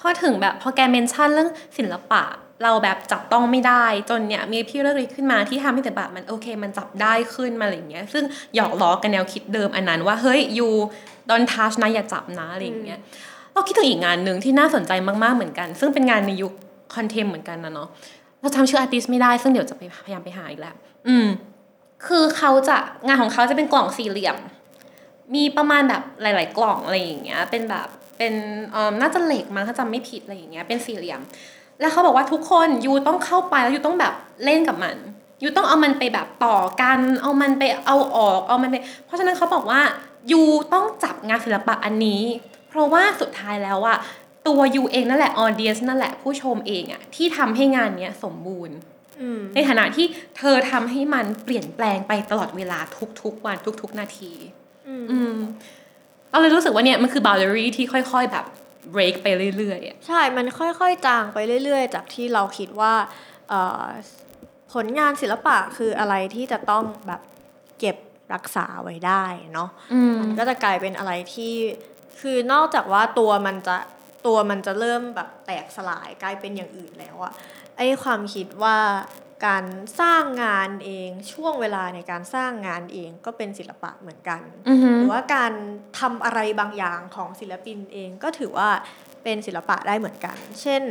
[0.00, 2.22] พอถึงแบบพอแก mention เรื่องศิลปะ
[2.64, 12.98] เราแบบจับต้องไม่ได้จนเนี่ยมีพี่เรื่องนี้ขึ้นมาที่ทำให้ศิลปะมันโอเค มันจับได้ขึ้นมาอะไรอย่างเงี้ย ซึ่งหยอกล้อกันแนวคิดเดิมอันนั้นว่าเฮ้ย you don't touch นะอย่าจับนะอะไรอย่างเงี้ย
[13.52, 14.92] เราคิดถึงอีกงานหนึ่งที่น่าสนใจ
[15.22, 16.52] มากๆเหมือนกัน ซึ่งเป็นงานในยุค
[16.94, 17.88] contemp เหมือนกันนะเนาะ
[18.40, 20.74] เราจำชื่อ artist ไม่ได้ซึ่งเดี๋ยวจะไปพยายามไปหาอีกแล้ว
[21.08, 21.26] อืม
[22.06, 24.36] คือเขาจะงานของเขาจะเป็นกล่องสี่เหลี่ยม
[25.34, 28.34] มีประมาณแบบหลาย ๆ กล่องอะไรอย่างเงี้ย เป็นแบบเป็น
[28.72, 31.20] เอ่อน่าจะเหล็กมั้งถ้าจำไม่ผิดอะไรอย่างเงี้ยเป็นสี่เหลี่ยม
[31.80, 34.96] แล้วเขาบอกว่าทุกคนยูต้องเข้าไปแล้วยูต้องแบบเล่นกับมัน
[35.42, 39.80] ยูต้องเอามันไปแบบต่อกัน เอามันไปเอาออก เอามันไป เพราะฉะนั้นเขาบอกว่า
[40.32, 42.22] ยูต้องจับงานศิลปะอันนี้
[42.68, 43.98] เพราะว่าสุดท้ายแล้วอะ
[44.48, 48.76] ตัวยูเองนั่นแหละออเดียสนั่นแหละผู้ชมเองอะที่ทำให้งานเนี้ยสมบูรณ์
[49.20, 50.06] อืมในฐานะที่
[50.36, 52.78] เธอทำให้มันเปลี่ยนแปลงไปตลอดเวลา
[53.22, 54.32] ทุกๆวันทุกๆนาที
[54.88, 55.34] อืมอืม
[56.30, 58.44] เราเลยรู้สึกว่าเนี่ยมันคือ boundary ที่ค่อย ๆแบบ
[58.94, 62.94] break ไปเรื่อยๆอะใช่ มันค่อยๆจางไปเรื่อย ๆ จากที่เราคิดว่า
[63.48, 63.86] เอ่อ
[64.72, 67.20] ผลงานศิลปะคืออะไรที่จะต้องแบบ
[67.80, 67.96] เก็บ
[68.34, 71.54] รักษาไว้ได้เนาะอืมมันก็จะกลายเป็นอะไรที่
[72.20, 73.76] คือนอกจากว่าตัวมันจะ
[74.26, 77.32] ตัวมันจะเริ่มแบบแตกสลายกลายเป็นอย่างอื่นแล้วอะ
[77.76, 78.76] ไอ้ความคิดว่า
[79.46, 79.64] การ
[80.00, 85.52] สร้างงานเองช่วงเวลาในการสร้างงานเองก็เป็นศิลปะเหมือนกันอือหือหรือว่าการ
[86.00, 88.68] ทำอะไรบางอย่างของศิลปินเองก็ถือว่า
[89.22, 90.82] เป็นศิลปะได้เหมือนกัน เช่น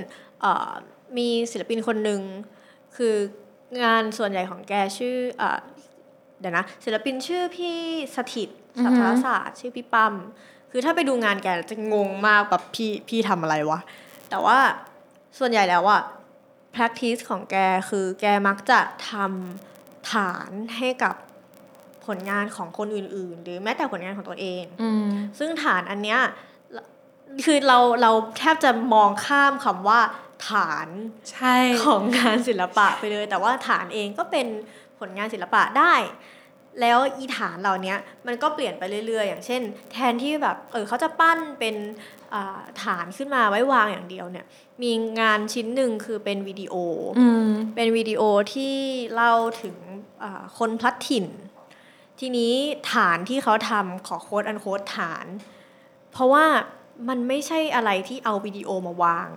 [0.42, 0.72] เอ่อ
[1.18, 2.22] มีศิลปินคนหนึ่ง
[2.96, 3.16] คือ
[3.84, 5.60] งานส่วนใหญ่ของแกชื่อเออ
[6.40, 7.78] เดี๋ยวนะศิลปินชื่อพี่
[8.16, 10.14] สถิตอือสัฮึทธศาสตร์ชื่อพี่ปั้ม
[10.72, 13.80] คือถ้าไปดูงานแกจะงงมากแบบพี่พี่ทำอะไรวะ
[14.30, 14.58] แต่ว่า
[15.40, 16.02] ส่วนใหญ่แล้วอะ
[16.76, 17.56] practice ของแก
[17.90, 21.16] คือแกมักจะทำฐานให้กับ
[22.06, 25.10] ผลงานของคนอื่น ๆ หรือแม้แต่ผลงานของตัวเองอืม
[25.40, 26.20] ซึ่งฐานอันเนี้ย
[27.46, 30.00] คือเราเราแทบจะมองข้ามคำว่า
[30.50, 30.88] ฐาน
[31.32, 31.56] ใช่
[31.86, 34.48] ของงานศิลปะไปเลย แต่ว่าฐานเองก็เป็น
[35.00, 35.94] ผลงานศิลปะได้
[36.82, 37.96] แล้วอีฐานเหล่านี้
[38.28, 41.76] มันก็เปลี่ยนไปเรื่อย ๆ อย่างเช่น แทนที่แบบเออเขาจะปั้นเป็น
[42.34, 44.46] อ่าฐานขึ้นมาไว้วางอย่างเดียวเนี่ย
[44.82, 46.76] มีงานชิ้นหนึ่งคือเป็นวิดีโอ
[47.20, 48.22] อืมเป็นวิดีโอ
[48.54, 48.76] ที่
[49.14, 49.76] เล่าถึง
[50.24, 51.26] อ่าคนพลัดถิ่น
[52.20, 52.54] ทีนี้
[52.94, 55.26] ฐานที่เขาทำขอโค้ดอันโค้ดฐาน
[56.12, 56.46] เพราะว่า
[57.10, 59.30] มันไม่ใช่อะไรที่เอาวิดีโอมาวาง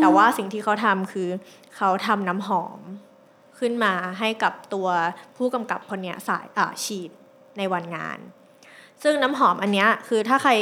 [0.00, 1.28] แต่ว่าสิ่งที่เขาทำคือ
[1.76, 2.80] เขาทำน้ำหอม
[3.58, 4.88] ขึ้นมาให้กับตัว
[5.36, 7.10] ผู้กำกับคนเนี้ยสายอ่าฉีด
[7.58, 8.18] ในวันงาน
[9.02, 10.52] ซึ่งน้ำหอมอันเนี้ยคือถ้าใคร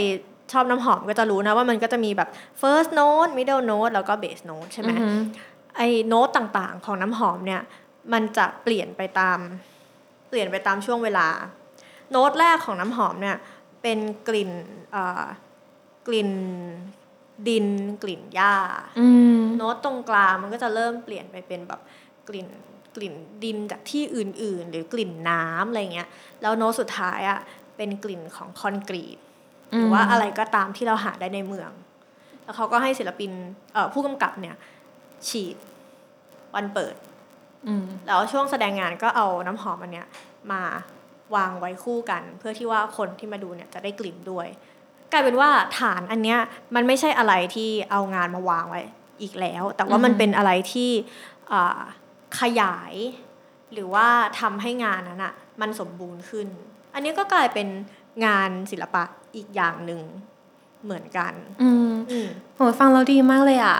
[0.54, 2.28] ชอบน้ำหอมก็จะรู้นะว่ามันก็จะมีแบบ
[2.62, 5.18] first note middle note แล้วก็ base note ใช่ไหมอือหือ
[5.76, 7.62] ไอ้โน้ตต่างๆ ของน้ำหอมเนี่ย
[8.12, 9.38] มันจะเปลี่ยนไปตาม
[10.28, 11.28] เปลี่ยนไปตามช่วงเวลา
[12.10, 13.36] โน้ตแรกของน้ำหอมเนี่ย
[13.82, 14.50] เป็นกลิ่น
[14.92, 15.24] เอ่อ
[16.06, 16.30] กลิ่น
[17.48, 17.66] ดิน
[18.02, 18.54] กลิ่นหญ้า
[19.00, 21.80] อืมโน้ตตรงกลางมันก็จะเริ่มเปลี่ยนไปเป็นแบบ
[22.28, 22.48] กลิ่น
[22.96, 23.14] กลิ่น
[23.44, 26.08] ดินจากที่อื่นๆ หรือกลิ่นน้ำอะไรเงี้ย
[26.42, 27.40] แล้วโน้ตสุดท้ายอะ่ะ
[27.76, 29.18] เป็นกลิ่นของคอนกรีต
[29.78, 31.70] หรือว่าอะไรก็ตามที่เราหาได้ในเมือง
[32.44, 33.30] แล้วเขาก็ให้ศิลปิน
[33.72, 34.56] เอ่อผู้กำกับเนี่ย
[35.28, 35.56] ฉีด
[36.54, 36.94] วันเปิด
[37.66, 40.06] อืมแล้วช่วงแสดงงานก็เอาน้ำหอมอันเนี้ย
[40.52, 40.62] มา
[41.36, 44.46] วางไว้คู่กัน เพื่อที่ว่าคนที่มาดูเนี่ยจะได้กลิ่นด้วย
[45.12, 46.38] กลายเป็นว่าฐานอันเนี้ย
[46.74, 48.82] มันไม่ใช่อะไรที่เอางานมาวางไว้
[49.22, 50.90] อีกแล้ว แต่ว่ามันเป็นอะไรที่
[51.52, 51.80] อ่า
[52.40, 52.94] ขยาย
[53.72, 54.06] หรือว่า
[54.40, 56.48] ทำให้งานนั้นอะมันสมบูรณ์ขึ้น
[56.94, 57.68] อันนี้ก็กลายเป็น
[58.24, 59.04] งานศิลปะ
[59.36, 60.00] อีกอย่างหนึ่ง
[60.84, 63.78] เหมือนกันอืมอืมโหฟังเราดีมากเลยอะ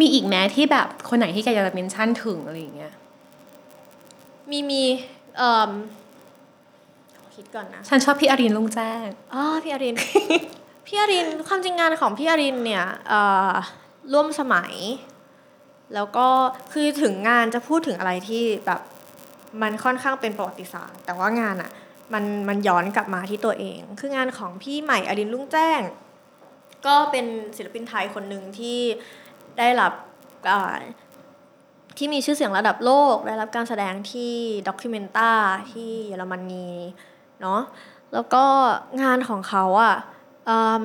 [0.00, 2.92] มีอีกแม้ที่แบบคนไหนที่แกอยากจะเมนชั่นถึงอะไรอย่างเงี้ย
[4.50, 4.82] มีมี
[5.36, 5.70] เอ่อ
[7.34, 9.96] คิดก่อนนะ ฉันชอบพี่อรินลุงแจ้งอ๋อพี่อริน
[10.86, 13.20] พี่อรินความจริงงานของพี่อรินเนี่ยเอ่
[13.50, 13.52] อ
[14.12, 14.74] ร่วมสมัย
[15.94, 16.26] แล้วก็
[16.72, 18.80] คือถึงงานจะพูดถึงอะไรที่แบบ
[19.62, 21.70] มันค่อนข้างเป็นประวัติศาสตร์ แต่ว่างานอะ่ะ
[22.12, 25.80] มันมันย้อนกลับมาที่ตัวเอง คืองานของพี่ใหม่อรินรุ่งแจ้ง
[26.86, 28.78] ก็เป็นศิลปินไทยคนหนึ่งที่
[29.58, 29.92] ได้รับ
[30.50, 30.80] อ่า
[31.96, 34.32] ที่มีชื่อเสียงระดับโลก ได้รับการแสดงที่
[34.68, 35.30] ด็อกิเมนตา
[35.72, 36.68] ที่เยอรมนี
[37.40, 37.60] เนาะ
[38.12, 38.44] แล้วก็
[39.02, 39.94] งานของเขาอะ
[40.48, 40.84] อืม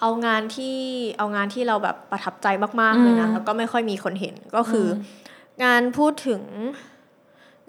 [0.00, 0.78] เอางานที่
[1.18, 2.46] เอางานที่เราแบบประทับใจ
[2.80, 6.42] มากๆเลยนะอืมแล้วก็ไม่ค่อยมีคนเห็นก็คือองานพูดถึง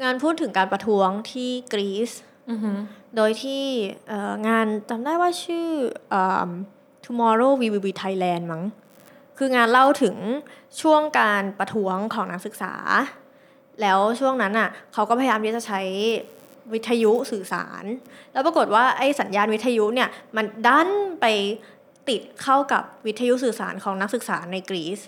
[0.04, 2.12] งานพูดถึงการประท้วงที่กรีซ
[2.50, 2.78] อือหือ
[3.16, 3.64] โดยที่
[4.08, 5.68] เอ่องานจำได้ว่าชื่อ
[6.14, 6.50] อืม
[7.06, 8.64] tomorrow we will be Thailand มั้ง
[9.38, 10.16] คืองานเล่าถึง
[10.82, 12.74] ช่วงการประท้วงของนักศึกษา
[13.82, 15.82] แล้วช่วงนั้นอะเขาก็พยายามที่จะใช้
[16.74, 17.84] วิทยุสื่อสาร
[18.34, 20.90] แล้วปรากฏว่าไอ้สัญญาณวิทยุเนี่ยมันดัน
[21.22, 21.26] ไป
[22.10, 25.00] ติดเข้ากับวิทยุสื่อสารของนักศึกษาในกรีซ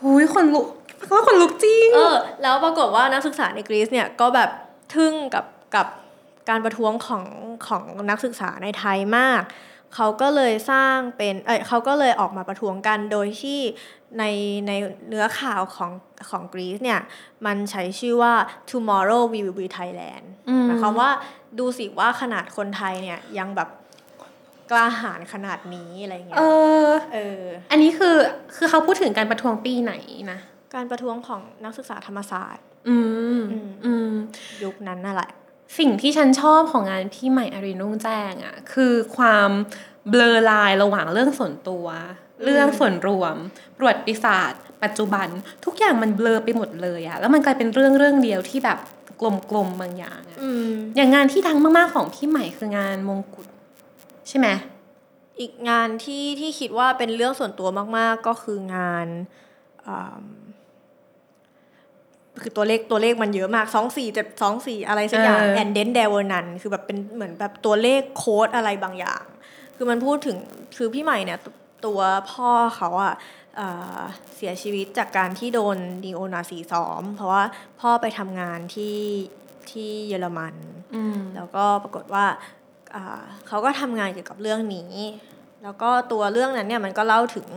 [0.00, 0.66] หุยคนลุก
[1.10, 4.50] ก็คนลุกจริงเออ แล้วปรากฏว่านักศึกษาในกรีซเนี่ยก็แบบ
[4.94, 5.44] ทึ่งกับ
[5.76, 5.86] กับ
[6.48, 7.24] การประท้วงของ
[7.66, 9.42] ของนักศึกษาในไทยมาก
[9.94, 13.60] เขาก็เลยสร้างเป็น เออเขาก็เลยออกมาประท้วงกันโดยที่
[14.18, 14.24] ใน
[14.66, 14.72] ใน
[15.08, 15.90] เนื้อข่าวของ
[16.30, 17.00] ของกรีซเนี่ย
[17.46, 18.34] มันใช้ชื่อว่า
[18.70, 21.10] tomorrow we will be Thailand อืมหมายความว่า
[21.58, 23.68] ดูสิว่าขนาดคนไทยเนี่ยยังแบบ
[24.70, 26.42] กล้าหาญขนาดนี้อะไรเงี้เอ
[26.84, 28.16] ยอเออ อันนี้คือ
[28.56, 29.94] คือเขาพูดถึงการประท้วงปีไหน
[30.32, 30.38] นะ
[30.74, 32.96] การประท้วงของนักศึกษาธรรมศาสตร์อื
[33.38, 34.12] มอืมอืม
[34.64, 35.30] ยุคนั้นน่ะแหละ
[35.78, 39.50] สิ่งที่ฉันชอบของงานพี่ใหม่อารีนุ่งแจ้งอะคือความ
[40.10, 41.86] เบลอลายระหว่างเรื่องส่วนตัว
[42.44, 43.36] เรื่องส่วนรวม
[43.76, 45.28] ประวัติศาสตร์ ปัจจุบัน
[45.64, 48.78] ทุกอย่างมันเบลอไปหมดเลยอะแล้วมันกลายเป็นเรื่องเรื่องเดียวที่แบบ
[49.50, 53.46] กลมๆบางอย่างอะอืมอย่างงานที่ดังมากๆของพี่ใหม่คืองานมงกุฎ
[54.28, 54.48] ใช่ไหม
[55.40, 59.06] อีกงานที่ที่คิดว่าเป็นเรื่องส่วนตัวมาก ๆ ก็คืองาน
[59.86, 60.24] อืม
[62.42, 69.24] คือตัวเลขตัวเลขมันเยอะมากสองสี่เจ็ดสองสี่อะไรสักอย่างแอนเดนเดวนันคือแบบเป็นเหมือนแบบตัวเลขโค้ดอะไรบางอย่าง
[69.76, 70.36] คือมันพูดถึง
[70.76, 71.46] คือพี่ใหม่เนี่ยต
[71.86, 72.00] ตัว
[72.32, 73.14] พ่อเขาอะ
[73.56, 73.98] เอ่อ
[74.36, 77.42] เสียชีวิตจากการที่โดนนีโอนาซีซ้อม เพราะว่า
[77.80, 78.98] พ่อไปทำงานที่
[79.70, 80.54] ที่เยอรมัน
[80.94, 82.24] อืมแล้วก็ปรากฏว่า
[82.94, 84.92] อ่าเขาก็ทำงานเกี่ยวกับเรื่องนี้
[85.62, 87.48] แล้วก็ตัวเรื่องนั้นเนี่ยมันก็เล่าถึง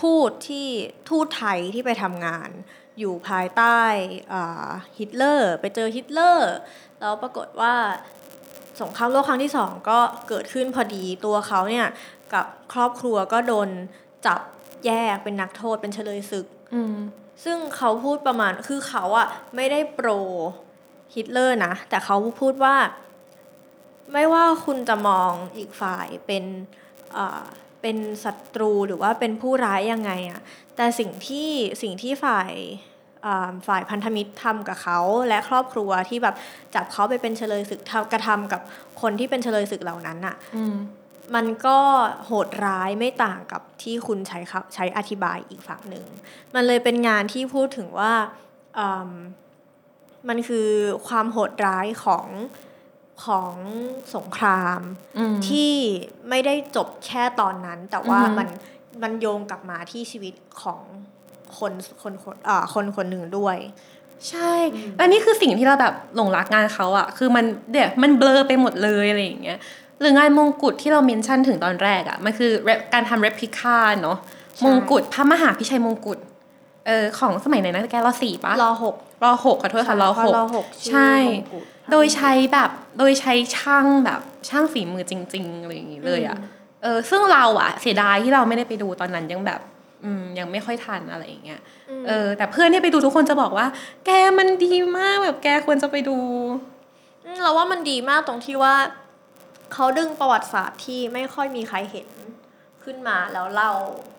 [0.00, 0.66] ทูตที่
[1.08, 2.50] ทูตไทยที่ไปทำงาน
[2.98, 3.80] อยู่ภายใต้
[4.32, 6.52] อ่าฮิตเลอร์ ไปเจอฮิตเลอร์
[7.00, 7.74] แล้วปรากฏว่า
[8.80, 11.86] สงครามโลกครั้งที่สองก็เกิดขึ้นพอดีตัวเขาเนี่ย
[12.34, 13.68] กับครอบครัวก็โดน
[14.26, 14.40] จับ
[14.86, 16.96] แยกเป็นนักโทษเป็นเฉลยศึกอืม
[17.44, 20.08] ซึ่งเขาพูดประมาณคือเขาอะไม่ได้โปร
[21.14, 22.76] ฮิตเลอร์นะ แต่เขาพูดว่า
[24.12, 26.44] ไม่ว่าคุณจะมองอีกฝ่ายเป็น
[27.14, 27.44] เอ่อ
[27.82, 30.40] เป็นศัตรูหรือว่าเป็นผู้ร้ายยังไงอะ
[30.76, 31.50] แต่สิ่งที่
[31.82, 32.50] สิ่งที่ฝ่าย
[33.26, 36.34] อ่าฝ่ายพันธมิตรทำกับเขาและครอบครัวที่แบบ
[36.74, 38.60] จับเขาไปเป็นเฉลยศึกทำกระทำกับ
[39.02, 40.76] คนที่เป็นเฉลยศึกเหล่านั้นอะอืม
[41.34, 41.78] มันก็
[42.26, 46.06] โหดร้ายไม่ต่างกับที่คุณใช้ครับใช้อธิบายอีกฝั่งหนึ่ง
[46.54, 48.12] มันเลยเป็นงานที่พูดถึงว่า
[48.78, 49.12] อืม
[50.28, 50.68] มันคือ
[51.08, 52.26] ความโหดร้ายของ
[53.24, 53.54] ของ
[54.14, 54.80] สงคราม
[55.18, 55.72] อืมที่
[56.28, 58.48] ไม่ได้จบแค่ตอนนั้น แต่ว่าอือฮึมัน
[59.02, 60.80] มันโยงกลับมาที่ชีวิตของ
[61.58, 63.56] คนคนคนอ่าคนคนหนึ่งด้วย
[64.28, 64.52] ใช่
[64.96, 69.58] แล้วนี่คือสิ่งที่เราแบบหลงรักงานเขาอะคือมันเดี๋ยวมันเบลอไปหมดเลยอะไรอย่างเงี้ย
[70.00, 74.18] หรืองานมงกุฎที่เราเมนชั่นถึงตอนแรกอะมันคือ rep- การทำ replica เนาะ
[74.56, 76.18] ใช่มงกุฎพระมหาพิชัยมงกุฎ
[76.86, 86.38] เออของสมัยไหนนะแกรอสี่ปะรอหกรอหกขอโทษค่ะรอหกรอหกชื่อใช่มงกุฎโดยใช้แบบโดยใช้ช่างแบบช่างฝีมือจริง ๆ อะไรอย่างงี้เลยอะ
[86.82, 89.60] เออซึ่งเราอะเสียดายที่เราไม่ได้ไปดูตอนนั้นยังแบบ
[90.04, 91.60] อืมยังไม่ค่อยทันอะไรอย่างเงี้ย
[92.00, 93.66] มเออ แต่เพื่อนที่ไปดูทุกคนจะบอกว่า
[94.06, 96.18] แกมันดีมากแบบแกควรจะไปดู
[97.24, 98.74] อืมเราว่ามันดีมากตรงที่ว่า
[99.72, 102.08] เขาดึงประวัติศาสตร์ที่ไม่ค่อยมีใครเห็น
[102.84, 103.72] ขึ้นมาแล้วเล่า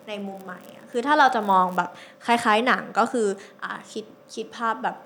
[0.08, 1.90] ในมุมใหม่อะคือถ้าเราจะมองแบบ
[2.26, 3.26] คล้าย ๆ หนังก็คือ
[3.62, 4.96] อ่าคิดคิดภาพแบบ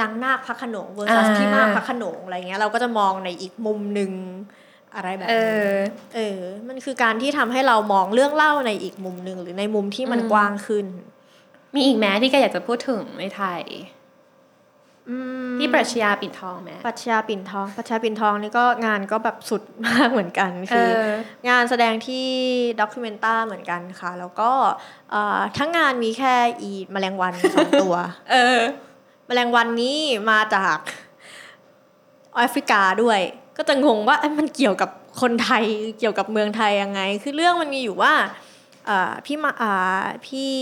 [0.00, 4.10] นางนาคพระโขนงเวอร์ซัสอ่าพี่มากพระโขนงอะไรเงี้ยเราก็จะมองในอีกมุมหนึ่ง
[4.94, 5.78] อะไรแบบเอนี้อ
[6.14, 10.86] เออ มันคือการที่ทำให้เรามองเรื่องเล่าในอีกมุมหนึ่งหรือในมุมที่มันอืมกว้างขึ้น
[11.74, 13.60] มีอีกแม้ที่แกอยากจะพูดถึงในไทย
[15.08, 15.16] อื
[15.48, 20.92] มพี่ปรัชญาปิ่นทองไหมปรัชญาปิ่นทองปรัชญาปิ่นทองนี่ก็งานก็แบบสุดมากเหมือนกันเอคืออ
[21.48, 22.26] งานแสดงที่
[22.80, 24.50] ด็อกิเมนต้าเหมือนกันค่ะ แล้วก็
[25.10, 27.94] เอ่อทั้งงานมีแค่อีแมลงวันสองตัว
[28.30, 28.60] เออ
[29.26, 29.98] แมลงวันนี้
[30.30, 30.78] มาจาก
[32.36, 33.20] แอฟริกาด้วย
[33.60, 35.64] ก็จะงงว่าเอ้ยมันเกี่ยวกับคนไทย
[35.98, 38.12] เกี่ยวกับเมืองไทยยังไง คือเรื่องมันมีอยู่ว่า
[38.86, 40.52] เอ่อพี่มาอ่าพี่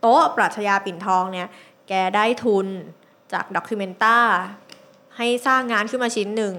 [0.00, 1.48] โต๊ะปรัชญาปิ่นทองเนี่ย
[1.88, 2.66] แกได้ทุน
[3.32, 4.18] จากด็อกิเมนต้า
[5.16, 6.54] ให้สร้างงานขึ้นมาชิ้นหนึ่ง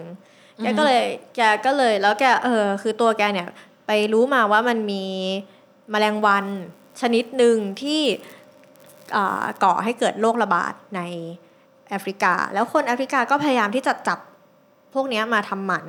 [0.57, 1.03] แกก็เลย
[1.35, 3.47] แกก็เลยแล้วแกเออคือตัวแกเนี่ย
[3.87, 5.05] ไปรู้มาว่ามันมี
[5.91, 6.45] แมลงวัน
[7.01, 8.01] ชนิดหนึ่งที่
[9.15, 11.01] อ่าก่อให้เกิดโรคระบาดใน
[11.89, 14.19] แอฟริกา แล้วคนแอฟริกาก็พยายามที่จะจับ
[14.93, 15.87] พวกเนี้ยมาทำหมัน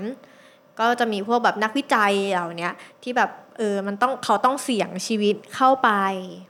[0.80, 5.90] ก็จะมีพวกแบบนักวิจัยเหล่าเนี้ยที่แบบเออมันต้องเขาต้องเสี่ยงชีวิตเข้าไป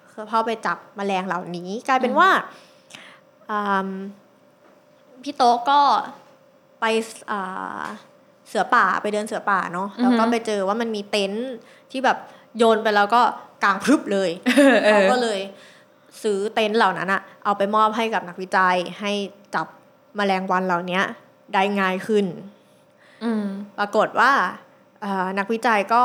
[0.08, 2.28] เพื่อเข้าไปจับแมลงเหล่านี้ กลายเป็นว่า
[3.50, 3.88] อืม
[5.22, 5.80] พี่โต๊ะก็
[6.80, 6.84] ไป
[7.30, 7.82] อ่า
[8.48, 11.50] เสือป่าไปเดินเสือป่าเนาะแล้วก็อือฮึไปเจอว่ามันมีเต็นท์
[11.90, 12.18] ที่แบบ
[12.58, 13.22] โยนไปแล้วก็
[13.64, 14.30] กางพรึบเลย
[14.84, 15.40] เออเขาก็เลย
[16.22, 19.12] ซื้อเต็นท์เหล่านั้นอะเอาไปมอบให้กับนักวิจัยให้
[19.54, 19.66] จับ
[20.16, 21.00] แมลงวันเหล่านี้
[21.54, 22.26] ได้ง่ายขึ้น
[23.24, 23.46] อืม
[23.78, 24.32] ปรากฏว่า
[25.02, 26.02] เอ่อนักวิจัยก็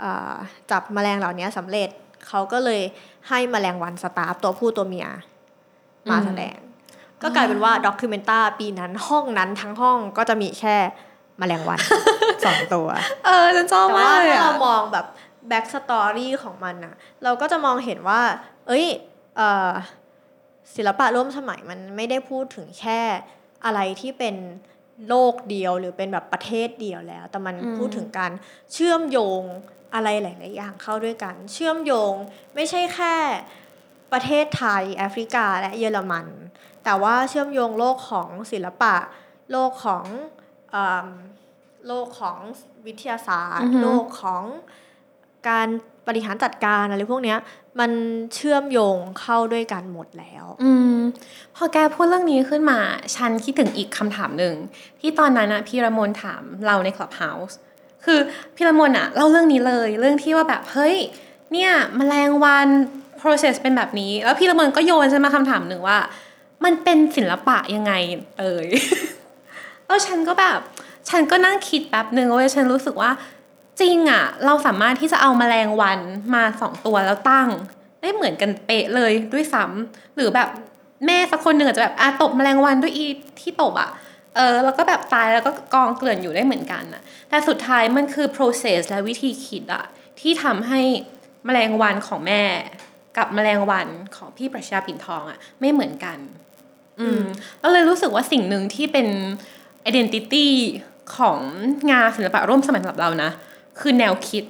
[0.00, 0.34] เอ่อ
[0.70, 1.88] จับแมลงเหล่านี้สำเร็จ
[2.28, 2.80] เขาก็เลย
[3.28, 5.08] ให้แมลงวันสตาฟตัวผู้ตัวเมีย
[6.10, 6.56] มาอืมแสดง
[7.22, 10.76] ก็กลายเป็นว่าด็อกิเมนต้าปีนั้นห้องนั้นทั้งห้องก็จะมีแค่
[11.38, 11.80] แมลงวัน
[12.44, 12.88] สองตัว
[13.26, 15.06] เออฉันชอบแต่มาว่ากเลยถ้าอะเรามองแบบ
[15.48, 16.94] backstory ของมันอะ
[17.24, 18.20] เราก็จะมองเห็นว่า
[18.66, 18.86] เอ้ย
[19.36, 19.70] เอ่อ
[20.76, 23.00] ศิลปะร่วมสมัยมันไม่ได้พูดถึงแค่
[23.64, 24.34] อะไรที่เป็น
[25.08, 28.32] โลกเดียวหรือเป็นแบบประเทศเดียวแล้ว แต่มันอืมพูดถึงการ
[28.72, 29.42] เชื่อมโยง
[29.94, 32.14] อะไรหลาย ๆ อย่างเข้าด้วยกัน เชื่อมโยง
[32.54, 33.14] ไม่ใช่แค่
[34.12, 36.26] ประเทศไทย แอฟริกาและเยอรมัน
[36.84, 38.94] แต่ว่าเชื่อมโยงโลกของศิลปะ
[39.50, 40.04] โลกของ
[40.70, 41.08] เอม
[41.86, 42.38] โลกของ
[42.86, 44.44] วิทยาศาสตอืร์อฮึโลกของ
[45.48, 45.68] การ
[46.08, 47.38] บริหารจัดการอะไรพวกเนี้ย
[47.80, 47.92] มัน
[48.34, 50.96] เชื่อมโยงเข้าด้วยกันหมดแล้ว อืม
[51.56, 52.78] พอแกพูดเรื่องนี้ขึ้นมา
[53.16, 54.54] ฉันคิดถึงอีกคำถามหนึ่ง
[55.00, 57.54] ที่ตอนนั้นอะพี่ระมนถามเราใน Clubhouse
[58.04, 58.18] คือ
[58.54, 60.96] พี่ระมนอะเล่าเรื่องนี้เลยเรื่องที่ว่าแบบเฮ้ย
[61.52, 62.68] เนี่ยมแมลงวัน
[63.20, 65.98] process เป็นแบบนี้ แล้วพี่ระมนก็โยนฉันมาคำถามหนึ่งว่า
[66.64, 67.92] มันเป็นศิลปะยังไง
[68.38, 68.68] เอ่ย
[69.86, 70.58] แล้วฉันก็แบบ
[71.08, 73.10] ฉันก็นั่งคิดแป๊บหนึ่งเว้ยฉันรู้สึกว่า
[73.80, 76.00] จริงอะเราสามารถที่จะเอาแมลงวัน
[76.34, 77.48] มาสองตัวแล้วตั้ง
[78.00, 80.48] ได้เหมือนกันเป๊ะเลยด้วยซ้ำหรือแบบ
[81.06, 83.06] แม่สักคนหนึ่งอาจจะแบบอาตบแมลงวันด้วยอี
[83.40, 83.90] ที่ตบอะ
[84.36, 89.84] เออแล้วก็แบบตายแล้วก็กองเกลื่อนอยู่ได้เหมือนกันอะแต่สุดท้ายมันคือ process และวิธีคิดอะ
[90.20, 90.80] ที่ทำให้
[91.46, 92.42] แมลงวันของแม่
[93.16, 93.86] กับแมลงวัน
[94.16, 96.18] ของพี่ประชาปิ่นทองอะไม่เหมือนกัน
[97.00, 97.22] อืม
[97.60, 99.08] แล้วเลยรู้สึกว่าสิ่งหนึ่งที่เป็น
[99.88, 100.46] identity
[101.16, 101.38] ของ
[101.90, 103.30] งานศิลปะร่วมสมัยสำหรับเรานะ
[103.80, 104.44] คือแนวคิด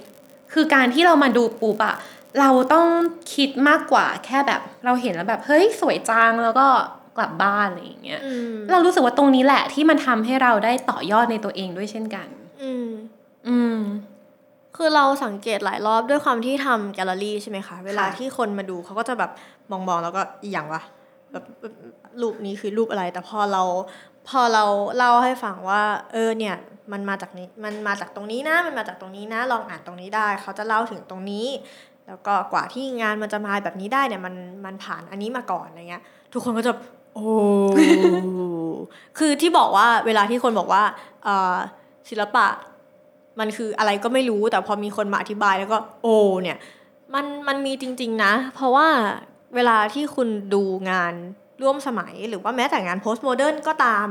[0.53, 1.95] คือการที่เรามาดูปุ๊บอะ
[2.39, 2.87] เราต้อง
[3.35, 6.67] คิดมากกว่าแค่แบบเราเห็นแล้วแบบเฮ้ยสวยจังแล้วก็
[7.17, 12.27] กลับบ้านอะไรอย่างเงี้ยอืมเรารู้สึกว่าตรงนี้แหละที่มันทำให้เราได้ต่อยอดในตัวเองด้วยเช่นกัน
[12.61, 12.87] อืม
[13.47, 13.77] อืม
[14.75, 19.31] คือเราสังเกตหลายรอบด้วยความที่ทำแกลเลอรี่ใช่ไหมคะ เวลาที่คนมาดูเขาก็จะแบบ
[19.71, 20.81] มองๆแล้วก็อีหยังวะ
[21.31, 21.43] แบบ
[22.21, 23.63] รูปนี้คือรูปอะไร แต่พอเรา
[24.29, 24.63] พอเรา
[24.97, 26.55] เล่าให้ฟังว่า เออเนี่ย
[26.91, 31.47] มันมาจากนี้มันมาจากตรงนี้นะ มันมาจากตรงนี้นะ ลองอ่านตรงนี้ได้ เขาจะเล่าถึงตรงนี้
[32.07, 36.73] แล้วก็กว่าที่งานมันจะมาแบบนี้ได้เนี่ยมันมันผ่านอันนี้มาก่อนอะไรเงี้ย ทุกคนก็จะ
[37.13, 37.25] โอ้
[39.17, 40.83] คือที่บอกว่าเวลาที่คนบอกว่า
[42.09, 42.47] ศิลปะ
[43.39, 46.57] มันคืออะไรก็ไม่รู้แต่พอมีคนมาอธิบายแล้วก็โอ้เนี่ย
[47.13, 48.87] มันมันมีจริง ๆนะ เพราะว่า
[49.55, 51.13] เวลาที่คุณดูงาน
[51.61, 54.07] ร่วมสมัยหรือว่าแม้แต่งานโพสต์โมเดิร์นก็ตาม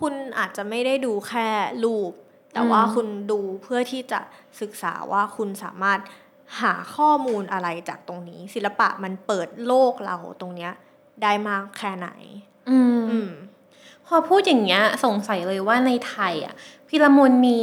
[0.00, 1.48] คุณอาจจะไม่ได้ดูแค่
[1.84, 2.12] รูป
[2.52, 4.20] แต่ว่าอืมคุณดูเพื่อที่จะ
[4.60, 6.00] ศึกษาว่าคุณสามารถ
[6.60, 10.72] หาข้อมูลอะไรจากตรงนี้ ศิลปะมันเปิดโลกเราตรงเนี้ย
[11.22, 12.08] ได้มากแค่ไหน
[12.70, 13.30] อืมอืม
[14.06, 16.54] พอพูดอย่างเงี้ย สงสัยเลยว่าในไทยอะ
[16.88, 17.60] พิรามนมี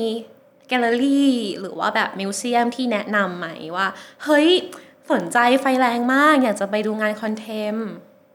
[0.68, 3.88] แกลเลอรี่หรือว่าแบบมิวเซียมที่แนะนำไหมว่า
[4.24, 4.48] เฮ้ย
[5.12, 7.76] สนใจไฟแรงมาก อยากจะไปดูงานคอนเทม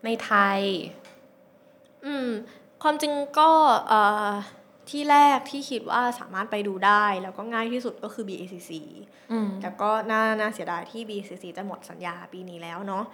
[0.04, 0.60] ในไทย
[2.06, 2.28] อืม
[2.82, 3.50] ความจริงก็
[3.88, 4.30] เอ่อ
[4.90, 8.70] ที่แรกที่คิดว่าสามารถไปดูได้ แล้วก็ง่ายที่สุดก็คือ BACC
[9.32, 13.04] อืมแต่ก็น่าน่าเสียดายที่ BACC จะหมดสัญญาปีนี้แล้วเนาะ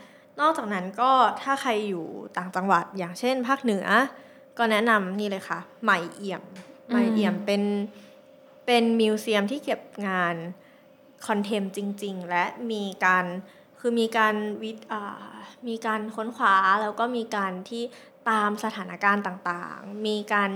[0.40, 3.86] นอกจากนั้นก็ถ้าใครอยู่ต่างจังหวัดอย่างเช่น ภาคเหนือ
[4.58, 6.42] ก็แนะนำนี่เลยค่ะใหม่เอี่ยม
[6.88, 7.62] ใหม่เอี่ยมเป็น
[8.66, 10.34] เป็นมิวเซียมที่เก็บงาน
[11.26, 13.24] คอนเทมจริง ๆ และมีการ
[13.80, 15.32] คือมีการวิอ่า
[15.68, 17.82] มีการค้นคว้าแล้วก็มีการที่
[18.28, 20.50] ตามสถานการณ์ต่างๆ มีการ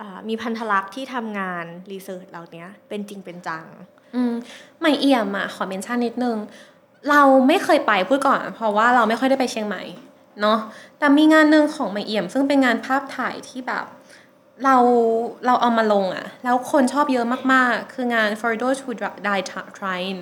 [0.00, 3.66] อ่ามีพันธลักษณ์ที่ทำงานรีเสิร์ชเหล่านี้เป็นจริงเป็นจัง
[4.14, 4.32] อืม
[4.80, 6.36] ไม่เอี่ยมอะขอเมนชั่นนิดนึง
[7.10, 9.82] เราไม่เคยไปพูดก่อน เพราะว่าเราไม่ค่อยได้ไปเชียงใหม่
[10.40, 10.58] เนาะ
[10.98, 13.84] แต่มีงานหนึ่งของไม่เอี่ยม ซึ่งเป็นงานภาพถ่ายที่แบบ
[14.64, 14.76] เรา
[15.46, 18.90] เราเอามาลงอะแล้วคนชอบเยอะมากๆ คืองาน for those who
[19.26, 19.44] die
[19.78, 20.18] trying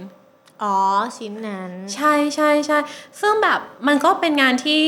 [0.63, 0.77] อ๋อ
[1.17, 2.79] ชิ้นนั้น ใช่ใช่ใช่
[3.21, 4.85] ซึ่งแบบมันก็เป็นงานที่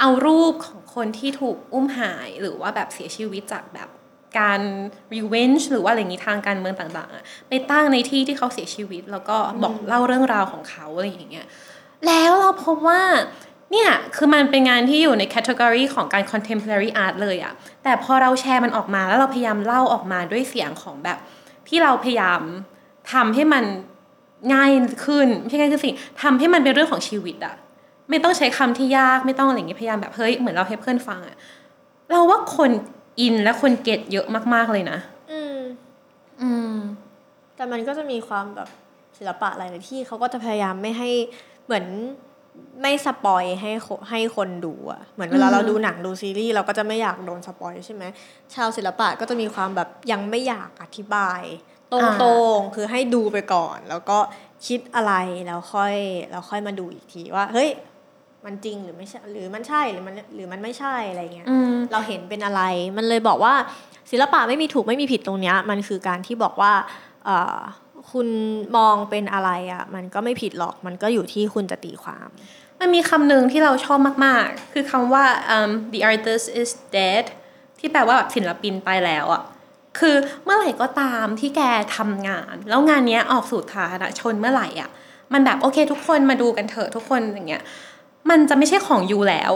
[0.00, 3.88] เอารูปของคนที่ถูกอุ้มหายหรือว่าแบบเสียชีวิตจากแบบ
[4.38, 4.60] การ
[5.14, 11.46] revenge หรือว่าอะไรอย่างนี้ทางการเมืองต่างๆอะไปตั้งในที่ที่เขาเสียชีวิต แล้วก็บอกเล่าเรื่องราวของเขาอะไรอย่างเงี้ย
[12.06, 13.02] แล้วเราพบว่า
[13.72, 21.18] เนี่ยคือมันเป็นงานที่อยู่ในแคตตากรีของการ contemporary art เลยอะแต่พอเราแชร์มันออกมาแล้วเราพยายามเล่าออกมาด้วยเสียงของแบบ
[21.68, 22.40] ที่เราพยายาม
[23.12, 23.64] ทำให้มัน
[24.54, 24.72] ง่าย
[25.04, 25.90] ขึ้นไม่ใช่ง่ายขึ้นสิ
[26.22, 27.54] ทำให้มันเป็นเรื่องของชีวิตอะ
[28.10, 31.36] ไม่ต้องใช้คำที่ยากไม่ต้องอะไรอย่างเงี้ยพยายามแบบเฮ้ยเหมือนเราให้เพื่อนฟังอะ
[32.10, 32.70] เราว่าคน
[33.20, 34.98] อินและคน get เยอะมาก ๆเลยนะ
[35.32, 35.58] อืม
[36.42, 36.74] อืม
[37.56, 38.68] แต่มันก็จะมีความแบบ
[39.18, 41.10] ศิลปะหลายๆที่เขาก็จะพยายามไม่ให้
[41.64, 41.84] เหมือน
[42.82, 48.04] ไม่ spoil ให้คให้คนดูอะเหมือนเวลาอืมเราดูหนังดูซีรีส์เราก็จะไม่อยากโดน spoil ใช่ไหม
[48.54, 51.42] ชาวศิลปะก็จะมีความแบบยังไม่อยากอธิบาย
[51.92, 51.94] ต
[52.24, 54.18] รงๆคือให้ดูไปก่อน แล้วก็
[54.66, 55.12] คิดอะไร
[55.46, 55.94] แล้วค่อย
[56.30, 57.68] แล้วค่อยมาดูอีกทีว่า เฮ้ย
[58.46, 62.62] มันจริงหรือไม่ใช่หรือมันใช่หรือมันหรือมันไม่ใช่อะไรเงี้ยอืมเราเห็นเป็นอะไร
[62.96, 63.54] มันเลยบอกว่า
[64.10, 66.72] ศิลปะไม่มีถูกไม่มีผิดตรงเนี้ย มันคือการที่บอกว่า
[67.24, 67.58] เอ่อ
[68.12, 68.28] คุณ
[68.76, 72.28] มองเป็นอะไรอะ่ะ มันก็ไม่ผิดหรอกมันก็อยู่ที่คุณจะตีความ
[72.80, 75.24] มันมีคำหนึ่งที่เราชอบมาก ๆ คือคำว่า
[75.56, 77.24] um, the artist is dead
[77.78, 79.42] ที่แปลว่าแบบศิลปินไปแล้วอะ
[79.98, 81.62] คือเมื่อไหร่ก็ตามที่แก
[81.96, 84.90] ทำงาน แล้วงานเนี้ยออกสู่สาธารณชนเมื่อไหร่อะ
[85.32, 87.62] มันแบบโอเค ทุกคนมาดูกันเถอะทุกคนอย่างเงี้ย
[88.30, 89.52] มันจะไม่ใช่ของยูแล้ว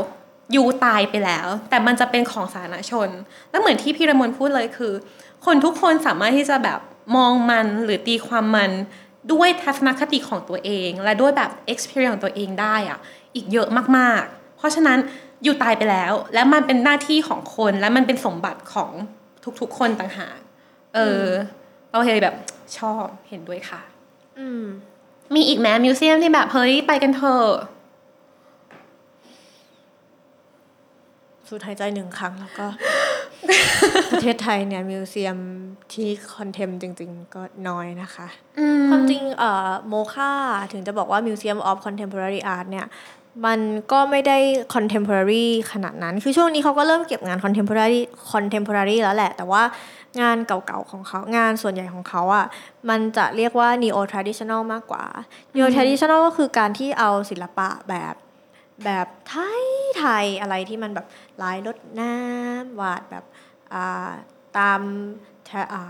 [0.55, 3.09] ยูตายไปแล้ว แต่มันจะเป็นของสาธารณชน
[3.50, 4.92] แล้วเหมือนที่พี่ระมนพูดเลยคือ
[5.46, 6.81] คนทุกคนสามารถที่จะแบบ
[7.16, 8.70] มองมันหรือตีความมัน
[9.33, 12.98] ด้วยทัศนคติของตัวเอง และด้วยแบบ experience ของตัวเองได้อะ
[13.35, 14.98] อีกเยอะมากๆ เพราะฉะนั้น
[15.46, 18.90] ยูตายไปแล้ว และมันเป็นหน้าที่ของคนและมันเป็นสมบัติของ
[19.61, 20.38] ทุกๆคนต่างหาก
[20.94, 21.24] เออ
[21.90, 22.35] เราเลยแบบ
[22.79, 23.83] ชอบเห็นด้วยค่ะ
[24.38, 24.64] อืม
[25.35, 27.48] มีอีกแม้มิวเซียมที่แบบเฮ้ยไปกันเถอะ
[31.48, 32.66] สูดหายใจหนึ่งครั้งแล้วก็
[34.12, 35.38] ประเทศไทยเนี่ยมิวเซียม
[35.92, 38.26] ที่คอนเทมจริง ๆ ก็น้อยนะคะ
[38.88, 40.33] ความจริงเอ่อโมคา
[40.72, 42.87] ถึงจะบอกว่า Museum of Contemporary Art เนี่ย
[43.46, 43.61] มัน
[43.92, 44.38] ก็ไม่ได้
[44.74, 48.00] contemporary ขนาดนั้น คือช่วงนี้เขาก็เริ่มเก็บงาน contemporary
[48.33, 49.62] contemporary แล้วแหละ แต่ว่า
[50.20, 52.46] งานเก่าๆของเขา งานส่วนใหญ่ของเขาอะ่ะ
[52.88, 55.04] มันจะเรียกว่า neo traditional มากกว่า
[55.54, 58.14] neo traditional ก็คือการที่เอาศิลปะแบบ
[58.85, 59.64] แบบไทย
[59.98, 61.07] ไทยอะไรที่มันแบบ
[61.42, 63.25] ลายรดน้ำวาดแบบ
[63.73, 64.11] อ่า
[64.59, 64.81] ตาม
[65.47, 65.85] แทอ่า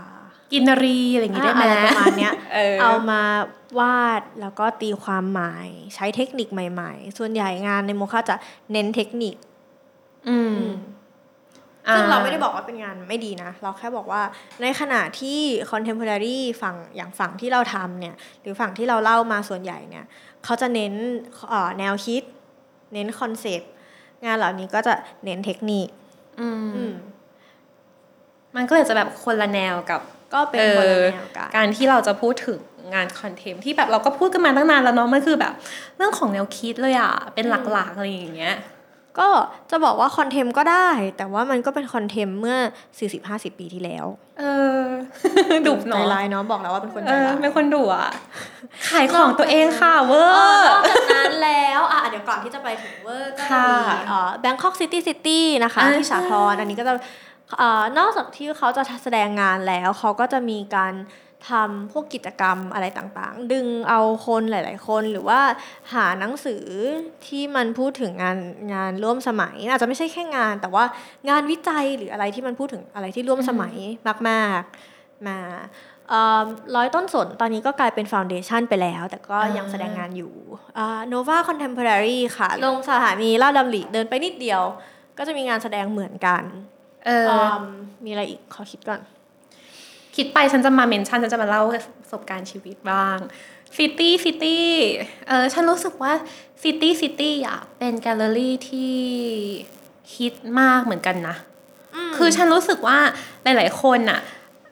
[0.53, 3.21] กินนารีอะไรอย่างงี้ได้ไหมอะไรประมาณเนี้ยเออเอามา
[3.79, 8.35] วาดแล้วก็ตีความหมายใช้เทคนิคใหม่ ๆ ส่วนใหญ่งานในโมฆะจะ
[8.71, 9.35] เน้นเทคนิค
[10.27, 10.59] อืม
[11.93, 14.21] ซึ่งเราไม่ได้บอกว่าเป็นงานไม่ดีนะ เราแค่บอกว่า
[14.61, 15.39] ในขณะที่
[15.71, 20.05] contemporary ฝั่งอย่างฝั่งที่เราทำเนี่ย หรือฝั่งที่เราเล่ามาส่วนใหญ่เนี่ย
[20.43, 20.93] เขาจะเน้น
[21.49, 22.23] เอ่อแนวคิด
[22.93, 23.71] เน้นคอนเซปต์
[24.25, 25.87] งานเหล่านี้ก็จะเน้นเทคนิค
[26.39, 26.93] อืมอืม
[28.55, 30.01] มันก็เลยจะแบบคนละแนวกับ
[30.33, 32.59] ก็เป็นคนละแนวกันการที่เราจะพูดถึง
[32.93, 35.53] งานคอนเทมที่แบบเราก็พูดกันมาตั้งนานแล้วเนาะมันคือแบบ
[35.97, 38.55] เรื่องของแนวคิดเลยอะเป็นหลักๆอะไรอย่างเงี้ย
[39.19, 39.27] ก็
[39.71, 42.57] จะบอกว่าคอนเทมก็ได้ แต่ว่ามันก็เป็นคอนเทมเมื่อ
[43.09, 44.05] 40-50 ปีที่แล้ว
[44.39, 44.43] เอ
[44.81, 44.83] อ
[45.67, 48.09] ดุใจเนาะร้ายเนาะบอกแล้วว่าเป็นคนเอใจอร้ายเป็นคนดุอะ
[48.89, 56.93] ขายของตัวเองค่ะเวอเออร์นอกจากนั้นแล้วอะเดี๋ยวก่อนที่จะไปถึงเวอร์ก็จะมีค่ะเอ่อ Bangkok City City นะคะอ่าที่สาทรอันนี้ก็จะ
[57.57, 60.93] เอ่อนอกจากที่เขาจะแสดงงานแล้ว เขาก็จะมีการ
[61.49, 65.39] ทำพวกกิจกรรมอะไรต่างๆ ดึงเอาคนหลาย ๆ คนหรือว่า
[65.93, 66.63] หาหนังสือ
[67.25, 68.37] ที่มันพูดถึงงาน
[68.73, 70.83] งานร่วมสมัย อาจจะไม่ใช่แค่งาน แต่ว่า
[71.29, 73.75] งานวิจัยหรืออะไรที่มันพูดถึงอะไรที่ร่วมสมัย
[74.29, 75.37] มากๆมา
[76.09, 76.43] เอ่อ
[76.75, 80.33] ร้อยต้นสนตอนนี้ก็กลายเป็นฟ u วเดชันไปแล้ว แต่ก็ยังแสดงงานอยู่
[81.07, 84.61] โนวาคอนเทม p o r a r y ค่ะ ลงสถานีลาดดำริเดินไปนิดเดียว
[85.17, 86.43] ก็จะมีงานแสดงเหมือนกัน
[87.05, 87.63] เออเอิ่ม
[88.05, 89.01] มีอะไรอีกขอคิดก่อน
[90.15, 91.63] คิดไปฉันจะมา mention ฉันจะมาเล่า
[92.01, 93.17] ประสบการณ์ชีวิตบ้าง
[93.77, 94.67] City City
[95.27, 96.11] เออฉันรู้สึกว่า
[96.63, 98.95] City City อะเป็นแกลเลอรี่ที่
[100.15, 101.35] ฮิตมากเหมือนกันนะ
[102.17, 102.99] คือฉันรู้สึกว่า
[103.43, 104.19] หลาย ๆ คนน่ะ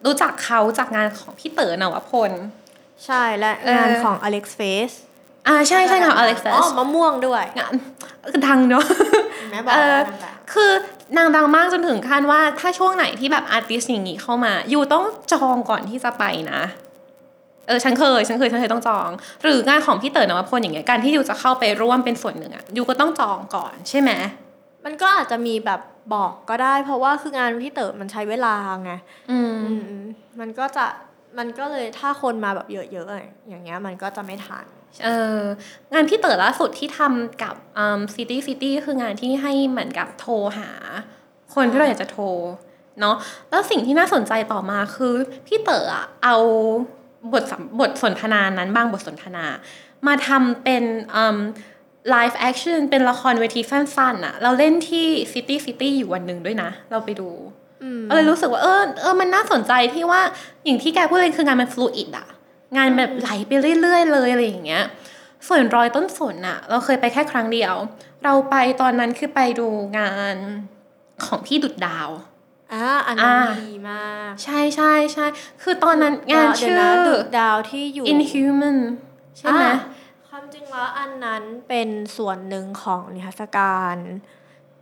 [0.06, 2.32] รู้จักเขาจากงานของพี่เต๋อนวพล
[3.06, 4.96] ใช่และเอองานของ Alex Face
[5.48, 7.74] อ่าใช่ใช่ค่ะ Alex อ๋อมะม่วงด้วยงาน
[8.32, 8.86] คือดังเนาะ
[9.52, 10.72] แม่บอกเออนั่นแหละคือ
[11.18, 16.62] นางดังมากจนถึงขั้นว่าถ้าช่วงไหนที่แบบอาร์ติสต์อย่างงี้เข้ามาอยู่ต้องจองก่อนที่จะไปนะ
[17.68, 19.10] เออฉันเคยฉันเคยฉันเคยต้องจอง
[19.44, 24.12] หรืองานของพี่เต๋อนวพลอย่างเงี้ยการที่อยู่จะเข้าไปร่วมเป็นส่วนหนึ่งอะอยู่ก็ต้องจองก่อนใช่ไหม
[24.86, 25.82] มันก็อาจจะมีแบบ
[26.14, 28.92] บอกก็ได้ เพราะว่าคืองานพี่เต๋อมันใช้เวลาไง
[29.32, 30.04] อืมอืม
[30.40, 30.86] มันก็จะ
[31.38, 34.66] มันก็เลยถ้าคนมาแบบเยอะๆอะอย่างเงี้ย มันก็จะไม่ทัน
[35.04, 35.40] เออ
[35.94, 40.70] งานพี่เต๋อล่าสุดที่ทำกับอืม City City คืองานที่ให้เหมือนกับโทรหา
[41.56, 42.26] คนที่เราอยากจะโทร
[43.00, 43.16] เนาะ
[43.50, 45.14] แล้วสิ่งที่น่าสนใจต่อมาคือ
[45.48, 46.36] พี่เต๋ออะเอา
[47.34, 49.46] บทสัมบทสนทนานั้นบางบทสนทนา
[50.08, 50.84] มาทำเป็น
[51.16, 51.38] อืม
[52.14, 57.30] live action เป็นละครเวทีสั้นๆอะเราเล่นที่ City City อยู่วันหนึ่งด้วยนะ เราไปดู
[57.84, 60.22] อืมก็เลยรู้สึกว่าเออเออมันน่าสนใจที่ว่า
[60.66, 62.28] อย่างที่แกพูดเลยคืองานมันฟลูอิดอะ
[62.78, 63.52] งานแบบไหลไป
[63.82, 64.84] เรื่อย ๆ เลยอะไรอย่างเงี้ย
[65.48, 67.74] ส่วนรอยต้นสนอะเราเคยไปแค่ครั้งเดียว
[68.24, 69.68] เราไปตอนนั้นคือไปดู
[69.98, 70.36] งาน
[71.26, 72.10] ของพี่ดุดดาว
[72.74, 75.26] อ่าอันนั้นอ่าดีมาก ใช่ใช่ใช่
[75.62, 78.78] คือตอนนั้นงานเดี๋ยวชื่อนะดุดดาวที่อยู่ Inhuman
[79.38, 79.74] ใช่ไหมอ่า
[80.28, 83.98] ความจริงแล้วอันนั้นเป็นส่วนหนึ่งของนิทรรศการ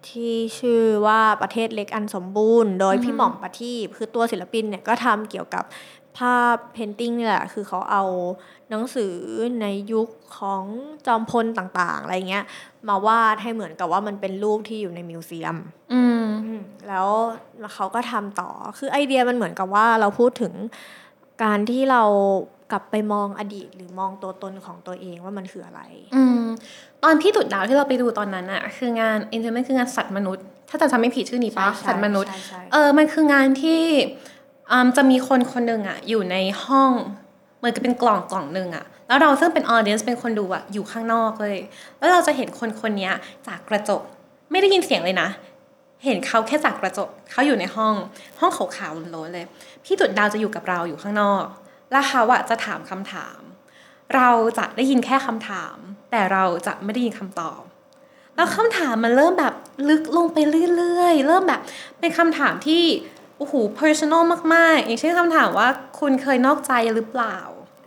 [0.10, 5.64] ที่ชื่อว่าประเทศเล็กอันสมบูรณ์ โดยพี่หม่อมประทีปคือตัวศิลปินเนี่ยก็ทำเกี่ยวกับ
[6.18, 8.04] ภาพ painting นี่แหละ คือเขาเอา
[8.70, 9.16] หนังสือ
[9.62, 10.10] ในยุค
[10.40, 10.64] ของ
[11.08, 12.46] จอมพลต่างๆ อะไรเงี้ย
[12.90, 15.58] มาวาดให้เหมือนกับว่ามันเป็นรูปที่อยู่ใน museum
[15.94, 17.08] อืมอืม แล้ว
[17.74, 20.54] เขาก็ทำต่อ คือไอเดียมันเหมือนกับว่าเราพูดถึง
[21.44, 22.04] การที่เรา
[22.72, 25.82] กลับไปมองอดีตหรือมองตัวตนของตัวเองว่ามันคืออะไร
[26.16, 26.44] อืม
[27.04, 33.82] ตอนพี่ดุจดาวที่เราไปดูตอนนั้นอะคืองาน Inhuman คืองานสัตว์มนุษย์ ถ้าจะจำไม่ผิดชื่อนี้ปะใช่ใช่สัตว์มนุษย์ใช่ใช่เออ มันคืองานที่
[34.14, 34.41] อืม
[34.98, 36.92] จะมีคนคนหนึ่งอะอยู่ในห้อง
[37.58, 41.58] เหมือนกับเป็นกล่องกล่องหนึ่งอะแล้วเราซึ่งเป็นออเดียนเป็นคนดูอะอยู่ข้างนอกเลย
[41.98, 43.12] แล้วเราจะเห็นคนคนนี้
[43.48, 44.02] จากกระจก
[44.52, 45.30] ไม่ได้ยินเสียงเลยนะ
[46.06, 47.96] เห็นเขาแค่จากกระจกเขาอยู่ในห้อง
[48.40, 49.46] ห้องขาวๆโล้นๆเลย
[49.84, 51.46] พี่ตุดดาวจะอยู่กับเราอยู่ข้างนอก
[51.92, 53.40] แล้วเขาอะจะถามคำถาม
[54.16, 55.76] เราจะได้ยินแค่คำถาม
[56.12, 57.62] แต่เราจะไม่ได้ยินคำตอบ
[58.36, 59.54] แล้วคำถามมันเริ่มแบบ
[59.90, 60.38] ลึกลงไป
[60.76, 61.62] เรื่อยๆ เริ่มแบบ
[62.00, 62.84] เป็นคำถามที่
[63.42, 64.24] โอ้โห personal
[64.54, 65.68] มาก ๆ อย่างเช่นคำถามว่า
[66.00, 67.38] คุณเคยนอกใจหรือเปล่า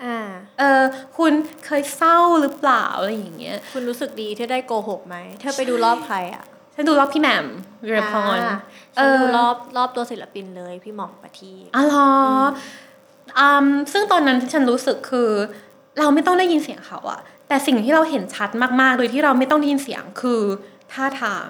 [0.05, 0.19] อ่า
[0.59, 0.83] เออ
[1.19, 1.33] คุณ
[1.67, 6.45] เคยเศร้าหรือเปล่าอะไรอย่างเงี้ย คุณรู้สึกดีที่ได้โกหกไหมเธอไปดูรอบใครอะ
[6.75, 7.47] ฉันดูรอบพี่แหม่ม
[7.85, 8.59] วิรพรอ่า
[8.97, 12.09] เอฉันอดูรอบรอบตัวศิลปินเลยพี่หม่อมประทีปอ๋อเหรอ
[13.39, 15.31] อืมซึ่งตอนนั้นที่ฉันรู้สึกคือ
[15.99, 18.51] เราไม่ต้องได้ยินเสียงเขาอะแต่สิ่งที่เราเห็นชัด
[18.81, 20.43] มากๆ โดยที่เราไม่ต้องได้ยินเสียงคือ
[20.93, 21.47] ท่าทาง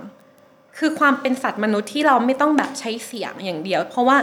[0.79, 4.17] คือความเป็นสัตว์มนุษย์ที่เราไม่ต้องแบบใช้เสียงอย่างเดียว เพราะว่า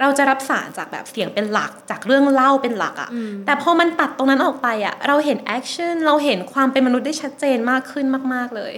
[0.00, 3.10] เราจะรับสารจากแบบเสียงเป็นหลักจากเรื่องเล่าเป็นหลักอะ
[3.46, 8.74] แต่พอมันตัดตรงนั้นออกไปอะเราเห็น action เราเห็นความเป็นมนุษย์ได้ชัดเจนมากขึ้นมาก ๆเลย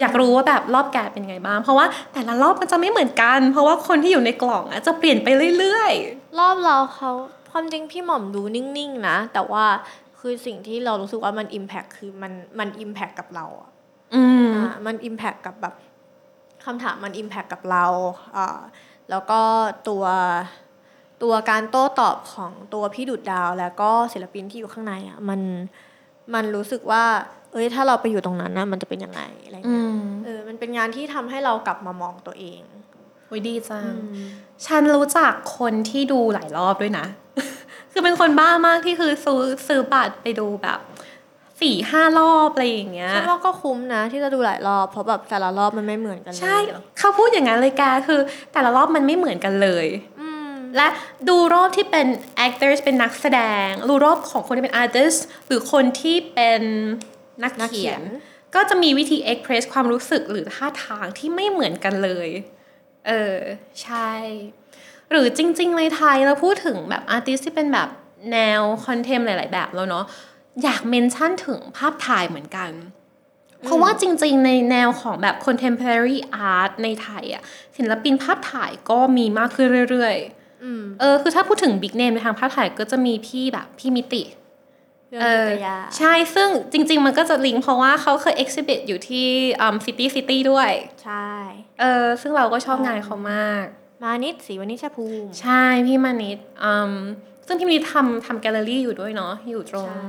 [0.00, 5.28] อยากรู้ว่าแบบรอบแกเป็นไงบ้าง เพราะว่าแต่ละรอบมันจะไม่เหมือนกัน เพราะว่าคนที่อยู่ในกล่องอะจะเปลี่ยนไป
[5.58, 7.10] เรื่อยๆ รอบเราเขา
[7.50, 9.64] ความจริงพี่หม่อมดูนิ่งๆนะ แต่ว่า
[10.18, 13.70] คือสิ่งที่เรารู้สึกว่ามันอิมแพคคือมันมันอิมแพคกับเราอะ
[14.14, 15.74] อืมอ่ามันอิมแพคกับแบบ
[16.64, 17.84] คำถามมันอิมแพคกับเรา
[18.36, 18.58] อ่า
[19.10, 19.40] แล้วก็
[19.88, 20.04] ตัว
[21.22, 25.40] ตัวการโต้ตอบของตัวพี่ดุดดาว แล้วก็ศิลปินที่อยู่ข้างในอะมัน
[26.34, 27.04] มันรู้สึกว่า
[27.52, 32.62] เอ้ยถ้าเราไปอยู่ตรงนั้นนะมันจะเป็นยังไงอะไรอืเงี้ยมเออมันเป็นงานที่ทำให้เรากลับมามองตัวเอง
[33.26, 33.92] โอ้ยดีจัง
[34.66, 37.06] ฉันรู้จักคนที่ดูหลายรอบด้วยนะ
[37.92, 40.80] คือเป็นคนบ้ามากที่คือซื้อซื้อบัตรไปดูแบบ
[41.60, 46.56] สี่ห้ารอบอะไรอย่างเงี้ยฉันว่าก็คุ้มนะที่จะดูหลายรอบเพราะแบบแต่ละรอบมันไม่เหมือนกันเลยใช่
[46.98, 48.20] เขาพูดอย่างนั้นเลยแกคือ
[48.52, 49.86] แต่ละรอบมันไม่เหมือนกันเลย
[50.20, 50.88] อืมและ
[51.28, 52.06] ดูรอบที่เป็น
[52.46, 56.62] actors เป็นนักแสดง ดูรอบของคนที่เป็น artist หรือคนที่เป็น
[57.44, 58.04] นักนักเขีเขียยนน
[58.54, 62.28] ก็จะมีวิธี express ความรู้สึกหรือท่าทางที่ไม่เหมือนกันเลย
[63.08, 63.38] เออ
[63.82, 64.10] ใช่
[65.10, 67.88] หรือจริงๆในไทยเราพูดถึงแบบ artist ที่เป็นแบบ
[68.32, 70.04] แนว contemp หลาย ๆ แบบแล้วเนาะ
[70.62, 72.70] อยาก mention ถึงภาพถ่ายเหมือนกัน
[73.64, 76.18] เพราะว่าจริงๆ ในแนวของแบบ contemporary
[76.54, 77.42] art ในไทยอะ
[77.76, 84.22] ศิลปินภาพถ่ายก็มีมากขึ้นเรื่อยๆอืมเออคือถ้าพูดถึง big name ในทางภาพถ่ายก็จะมีพี่แบบพี่มิติ
[85.08, 89.26] เรื่องเอจิอตยาใช่ซึ่งจริง ๆ มันก็จะลิงก์เพราะว่าเขาเคย exhibit อยู่ที่
[89.60, 90.70] อืม CityCity ด้วย
[91.04, 91.28] ใช่
[91.80, 93.64] เออซึ่งเราก็ชอบงานเขามาก
[94.00, 96.92] อมานิต ศรีวณิชภูมิ ใช่พี่มานิตอืม
[97.46, 100.08] ซึ่งพี่มานิตทำทำแกลเลอรี่อยู่ด้วยเนาะอยู่ตรงใช่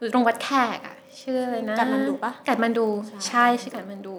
[0.00, 0.48] อยู่ตรงวัดแข
[0.78, 4.16] กอะชื่ออะไรนะกาฐมาณฑุปะกาฐมาณฑุใช่ใช่ชื่อกาฐมาณฑุ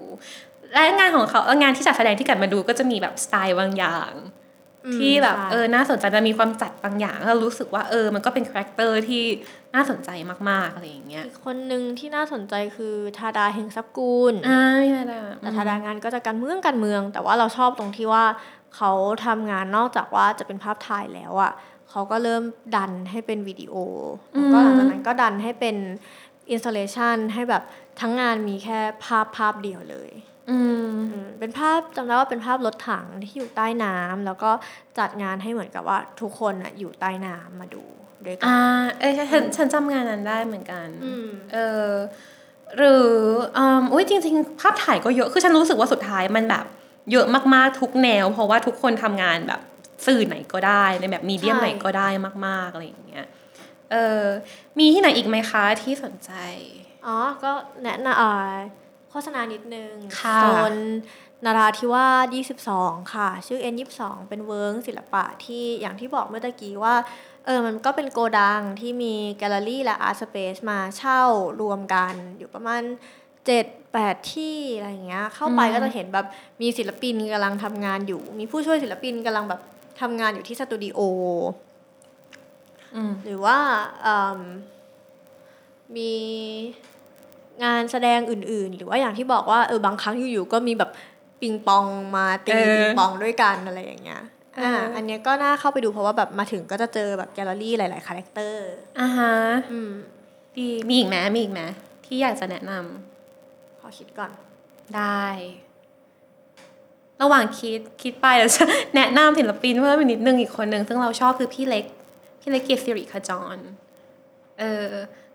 [0.74, 4.12] และงานของเขาเอองานที่จัดแสดงที่กาฐมาณฑุก็จะมีแบบสไตล์บางอย่าง
[4.98, 9.24] ที่แบบใช่เออน่าสนใจจะมีความจัดบางอย่างแล้วรู้สึกว่าเออ มันก็เป็น character ที่
[9.76, 10.10] น่าสนใจ
[10.50, 18.24] มากๆอะไรอย่างเงี้ยอีกคนหนึ่งที่น่าสนใจคือทาดาเฮงซับกูลอ่าไม่ได้แต่ทาดางานก็จะการเมืองการเมือง แต่ว่าเราชอบตรงที่ว่า
[18.76, 18.92] เขา
[19.26, 21.52] ทำงานนอกจากว่าจะเป็นภาพถ่ายแล้วอะ
[21.92, 22.44] เขาก็เริ่ม
[22.76, 23.74] ดันให้เป็นวิดีโอ
[24.32, 25.76] แล้วก็หลังจากนั้นก็ดันให้เป็น
[26.52, 27.64] อินส l เลชันให้แบบ
[28.02, 30.12] ทั้งงานมีแค่ภาพภาพเดียวเลย
[30.52, 34.52] อืมอืมเป็นภาพจำได้ว่าเป็นภาพรถถังที่อยู่ใต้น้ำแล้วก็
[35.00, 37.84] จัดงานให้เหมือนกับว่าทุกคนอะอยู่ใต้น้ำมาดู
[38.26, 38.60] ด้วยกัอ่า
[39.00, 41.92] เออฉันฉันจำงานนั้นได้เหมือนกันอืมเออ
[42.78, 43.10] หรือ
[43.58, 46.66] อืมอุ้ยจริง ๆ ภาพถ่ายก็เยอะคือฉันรู้สึกว่าสุดท้ายมันแบบ
[47.12, 49.62] เยอะมากๆทุกแนว เพราะว่าทุกคนทำงานแบบ
[50.06, 52.10] สื่อไหนก็ได้ในแบบมีเดียมใช่ไหนก็ได้
[52.48, 53.26] มากๆอะไรอย่างเงี้ย
[53.92, 54.24] เออ
[54.78, 56.32] มีที่ไหนอีกไหมคะที่สนใจ
[57.06, 57.52] อ๋อ ก็
[57.84, 58.34] แนะนำอ่า
[59.10, 60.74] โฆษณานิดนึงค่ะโซน
[61.46, 62.36] นาราธิวาส
[62.70, 66.96] 22 ค่ะ ชื่อ N22 เป็นเวิ้งศิลปะที่อย่างที่บอกเมื่อตะกี้ว่า
[67.46, 71.22] เออมันก็เป็นโกดังที่มีแกลเลอรี่และ art space มาเช่า
[71.62, 72.82] รวมกันอยู่ประมาณ
[73.56, 76.26] 7 8ที่อะไรอย่างเงี้ยเข้าไปก็จะเห็นแบบ
[76.62, 79.62] มีศิลปินกำลังทำงานอยู่ มีผู้ช่วยศิลปินกำลังแบบ
[80.02, 81.00] ทำงานอยู่ที่สตูดิโอ
[82.96, 83.58] อืมหรือว่า
[84.02, 84.40] เอิ่ม
[85.98, 86.14] มี
[87.64, 90.92] งานแสดงอื่นๆ หรือว่าอย่างที่บอกว่าเออบางครั้งอยู่ๆก็มีแบบ
[91.42, 91.86] ปิงปอง
[92.16, 94.22] มาตีเออปิงปองด้วยกันอะไรอย่างเงี้ย
[94.58, 98.68] อ่าเอออัอันเนี้ยก็น่าเข้าไปดูเพราะว่าแบบมาถึงก็จะเจอแบบแกลเลอรี่หลายๆ character
[99.00, 99.36] อ่าฮะ
[99.72, 99.92] อืม
[100.58, 101.62] ดีมีอีกไหมมีอีกไหม
[102.06, 104.32] ที่อยากจะแนะนำขอคิดก่อน
[104.96, 105.26] ได้
[107.22, 108.64] ระหว่างคิดคิดไปเดี๋ยวจะ
[108.96, 111.86] แนะนำศิลปินเพิ่มอีกนิดนึงอีกคนหนึ่งซึ่งเราชอบคือพี่เล็ก
[112.42, 113.58] พี่เล็กเกียรติสิริขจร
[114.60, 114.90] เออ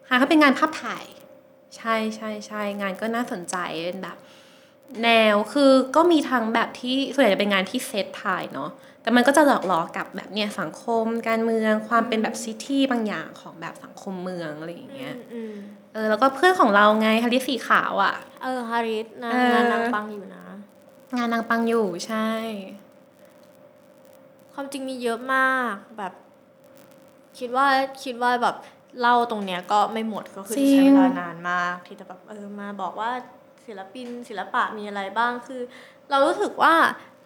[0.09, 1.05] ค่ะเขาเป็นงานภาพถ่าย
[1.76, 4.16] ใช่ใช่ใช่งานก็น่าสนใจเป็นแบบ
[5.03, 8.70] แนวคือก็มีทั้งแบบที่ส่วนใหญ่จะเป็นงานที่เซตถ่ายเนาะ
[9.03, 15.55] แต่มันก็จะหลอกล้อกับแบบเนี่ยสังคม การเมืองความเป็นแบบซิตี้บางอย่างของแบบสังคมเมืองอะไรอย่างเงี้ยอืม
[15.93, 20.45] เออแล้วก็เพื่อนของเราไงฮาริสีขาวอะ เออฮาริสนะเอองานนางปังอยู่นะ
[21.14, 22.28] งานนางปังอยู่ใช่
[24.52, 26.12] ความจริงมีเยอะมากแบบ
[27.38, 27.66] คิดว่า
[28.04, 28.57] คิดว่าแบบ
[29.00, 33.11] เล่าตรงเนี้ยก็ไม่หมดก็คือจริใช้งเวลานานมาก ที่จะแบบเออมาบอกว่า
[33.66, 35.61] ศิลปินศิลปะมีอะไรบ้างคือ
[36.11, 36.74] เรารู้สึกว่า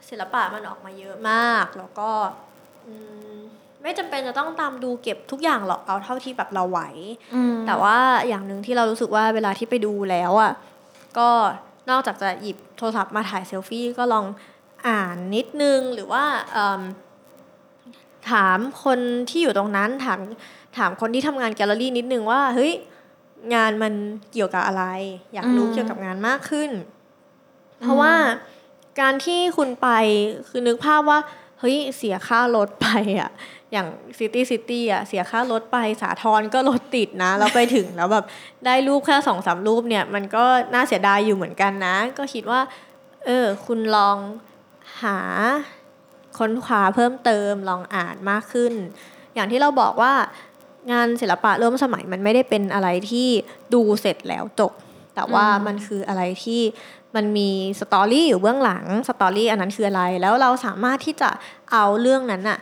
[0.09, 2.11] ศิลปะมันออกมาเยอะมาก แล้วก็
[2.87, 2.95] อื
[3.35, 3.37] ม
[3.83, 6.81] ไม่จำเป็นจะต้องตามดูเก็บทุกอย่างหรอกเอาเท่าที่แบบเราไหว
[7.35, 7.97] อืมแต่ว่า
[8.29, 10.53] อย่างหนึ่งที่เรารู้สึกว่าเวลาที่ไปดูแล้วอะ
[11.19, 11.29] ก็
[11.91, 14.27] นอกจากจะหยิบโทรศัพท์มาถ่ายเซลฟี่ก็ลอง
[14.87, 16.83] อ่านนิดนึงหรือว่าเอิ่ม
[18.31, 20.21] ถามคนที่อยู่ตรงนั้นถาม
[20.77, 22.73] ถามคนที่ทำงานแกลเลอรี่นิดนึงว่าเฮ้ย
[23.55, 23.93] งานมัน
[24.33, 24.85] เกี่ยวกับอะไร
[25.35, 26.71] อยากรู้อืมเกี่ยวกับงานมากขึ้น
[27.81, 28.15] เพราะว่า
[29.01, 29.89] การที่คุณไป
[30.49, 31.19] คือนึกภาพว่า
[31.61, 32.89] เฮ้ยเสียค่ารถไป
[33.21, 33.31] อะ
[33.73, 38.25] อย่างซิตี้ซิตี้อะเสียค่ารถไปสาทรก็รถติดนะแล้วไปถึงแล้วแบบ
[38.65, 40.45] ได้รูปแค่สองสามรูปเนี่ย มันก็
[40.75, 42.61] น่าเสียดายอยู่เหมือนกันนะ ก็คิดว่า
[43.25, 44.17] เออ คุณลอง
[45.03, 45.19] หา
[46.39, 48.73] ค้นคว้าเพิ่มเติมลองอ่านมากขึ้น
[49.35, 50.13] อย่างที่เราบอกว่า
[50.93, 53.29] งานศิลปะร่วมสมัยมันไม่ได้เป็นอะไรที่
[53.75, 54.73] ดูเสร็จแล้วจบ
[55.15, 56.61] แต่ว่าอืมมันคืออะไรที่
[57.17, 57.49] มันมี
[57.81, 61.31] สตอรี่อยู่เบื้องหลังสตอรี่อันนั้นคืออะไร แล้วเราสามารถที่จะ
[61.73, 62.59] เอาเรื่องนั้นอะ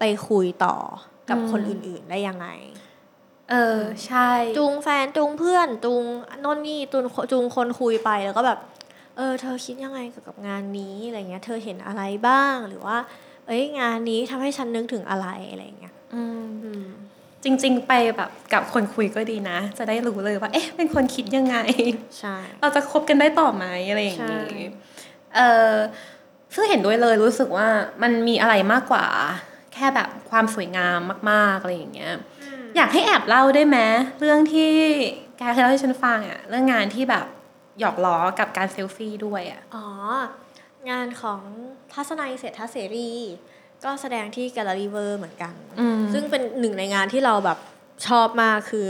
[0.00, 0.76] ไปคุยต่อ
[1.30, 2.48] กับคนอื่นๆได้ยังไง
[3.50, 6.02] เออใช่ จูงแฟนจูงเพื่อนจูง
[6.40, 8.58] โน่นนี่จูงจูงคนคุยไปแล้วก็แบบ
[9.16, 12.96] เออ เธอคิดยังไงเกี่ยวกับงานนี้อะไรเงี้ย เธอเห็นอะไรบ้างหรือว่า
[13.46, 16.86] เอ้ยงานนี้ทำให้ฉันนึกถึงอะไรอะไรเงี้ยอืมอืม
[17.44, 21.56] จริง ๆ ไปแบบกับคนคุยก็ดีนะ จะได้รู้เลยว่า เอ๊ะ เป็นคนคิดยังไง
[22.18, 24.70] ใช่ เราจะคบกันได้ต่อไหมอะไรอย่างใช่นี้
[25.36, 25.40] เอ
[25.70, 25.74] อ
[26.54, 27.68] ซึ่งเห็นด้วยเลยรู้สึกว่า
[28.02, 29.06] มันมีอะไรมากกว่า
[29.49, 30.98] แค่แบบความสวยงาม
[31.30, 32.12] มาก ๆ อะไรอย่างเงี้ย
[32.76, 33.78] อยากให้แอบเล่าได้ไหม
[34.20, 34.72] เรื่องที่
[35.38, 37.26] แกเคยเล่าให้ฉันฟังอะเรื่องงานที่แบบ
[37.80, 39.86] หยอกล้อกับการเซลฟี่ด้วยอะอ๋อ
[40.90, 41.40] งานของ
[41.92, 43.12] ทัศนัยเศรษฐเสรี
[43.84, 47.58] ก็แสดงที่แกลเลอรี่เวอร์เหมือนกันอืมซึ่งเป็นหนึ่งในงานที่เราแบบ
[48.06, 48.86] ชอบมากคือ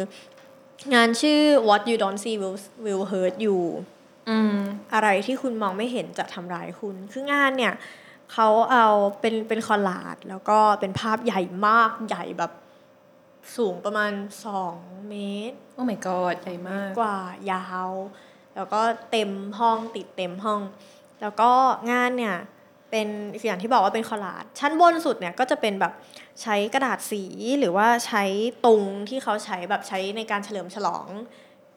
[0.94, 3.58] งานชื่อ What You Don't See Will Will Hurt You
[4.30, 4.56] อืม
[4.94, 7.74] อะไรที่คุณมองไม่เห็นจะทำร้ายคุณ คืองานเนี่ย
[8.32, 8.86] เขาเอา
[9.20, 12.52] เป็นเป็นคอลลาดแล้วก็เป็นภาพใหญ่มากใหญ่แบบ
[13.56, 14.12] สูงประมาณ
[14.60, 15.14] 2 เม
[15.50, 17.18] ตร โอ้ my god ใหญ่มากกว่า
[17.50, 17.90] ยาว
[18.56, 20.60] แล้วก็เต็มห้องติดเต็มห้อง
[21.20, 21.50] แล้วก็
[21.90, 22.36] งานเนี่ย
[22.90, 23.08] เป็น
[23.40, 25.92] คืออย่างที่บอกว่าเป็นคอลลาจชั้นบนสุดเนี่ยก็จะเป็นแบบ
[26.42, 27.24] ใช้กระดาษสี
[27.58, 28.24] หรือว่าใช้
[28.66, 31.06] ตุงที่เขาใช้แบบใช้ในการเฉลิมฉลอง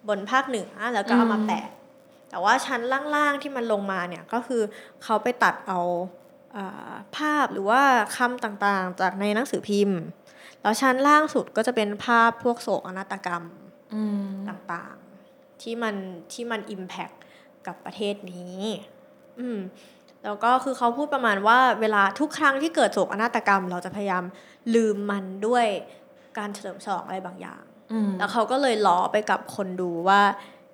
[0.08, 1.68] บนภาคเหนือแล้วก็เอามาแปะ
[2.30, 2.82] แต่ว่าชั้น
[3.16, 4.62] ล่างๆที่มันลงมาเนี่ยก็คือ
[5.04, 6.23] เขาไปตัดเอาอา
[7.18, 7.82] ภาพหรือว่า
[8.18, 10.00] คำต่างๆ จากในหนังสือพิมพ์
[10.62, 13.44] แล้วชั้นล่างสุดก็จะเป็นภาพพวกโศกนาฏกรรม
[13.94, 15.96] อืมต่างๆ ที่มัน
[16.34, 17.10] ที่มันอิมแพค
[17.68, 18.60] กับประเทศนี้
[19.40, 19.60] อืม
[20.24, 24.24] แล้วก็คือเขาพูดประมาณว่าเวลาทุกครั้งที่เกิดโศกนาฏกรรม เราจะพยายาม
[24.76, 25.66] ลืมมันด้วย
[26.38, 30.22] การเฉลิมฉลองอะไรบางอย่างอืมแล้วเขาก็เลยล้อไปกับคนดูว่า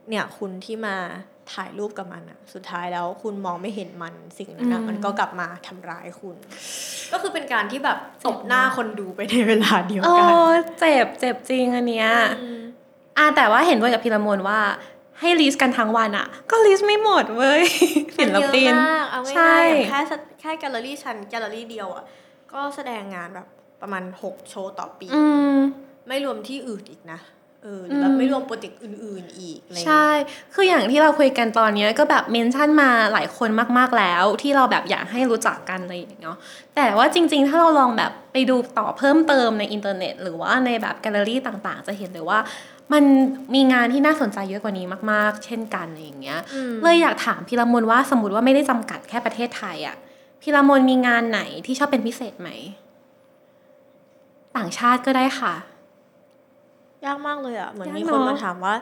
[0.10, 0.96] เนี่ยคุณที่มา
[1.54, 6.36] ถ่ายรูปกับมันอะสุดท้ายแล้วคุณมองไม่เห็นมันสิ่งนั้นอะมันก็กลับมาทำร้ายคุณ
[7.12, 7.98] ก็คือเป็นการที่แบบ
[8.28, 10.34] ตบหน้าคนดูไปในเวลาเดียวโอ้กัน
[10.80, 12.62] เจ็บเจ็บจริงอันเนี้ยอืม
[13.18, 14.60] อ่าแต่ว่าเห็นด้วยกับพิรมนว่า
[15.20, 17.64] ให้ list กันทั้งวันอะก็ list ไม่หมดเว้ย
[18.18, 22.04] ศิลปินมันเยอะมากเอาใช่ง่ายๆอย่างแค่สแค่แกลเลอรี่ชั้นแกลเลอรี่เดียวอะ
[22.54, 23.48] ก็แสดงงานแบบ
[23.82, 25.24] ประมาณ6โชว์ต่อปีอื
[25.54, 25.56] ม
[26.08, 27.20] ไม่รวมที่อื่นอีกนะ
[27.64, 36.38] เออหรือแบบอืมไม่รวมโปรเจกต์อื่น ๆ อีกอะไรอย่างใช่เงี้ยคืออย่างที่เราคุยกันตอนเนี้ยก็แบบ mention มาหลายคนมากๆแล้ว ที่เราแบบอยากให้รู้จักกันอะไรอย่างเงี้ยเนาะ
[36.76, 42.40] แต่ว่าจริง ๆ ถ้าเราลองแบบไปดูต่อเพิ่มเติมในอินเทอร์เน็ต หรือว่าในแบบแกลเลอรี่ต่างๆ จะเห็นเลยว่า
[42.94, 43.04] มัน
[43.56, 49.96] มีงานที่น่าสนใจเยอะกว่านี้มาก ๆ เช่นกันอะไรอย่างเงี้ยอืมเลยอยากถามพิรมนว่าสมมติว่าไม่ได้จำกัดแค่ประเทศไทยอะ
[50.42, 52.50] พิรมนมีงานไหนที่ชอบเป็นพิเศษไหม
[54.58, 55.54] ต่างชาติก็ได้ค่ะ
[57.06, 58.76] ยากมากเลยอะ เหมือนยากมีเนคนอะมาถามว่า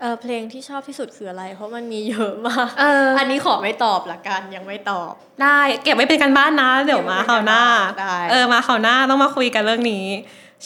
[0.00, 5.12] เออเพลงที่ชอบที่สุดคืออะไร เพราะมันมีเยอะมากเอออันนี้ขอไม่ตอบละกันยังไม่ตอบ
[5.42, 7.62] ได้เก็บไว้เป็นกันบ้านนะ เดี๋ยวมาคราวหน้า
[8.00, 10.06] ได้เออมาคราวหน้าต้องมาคุยกันเรื่องนี้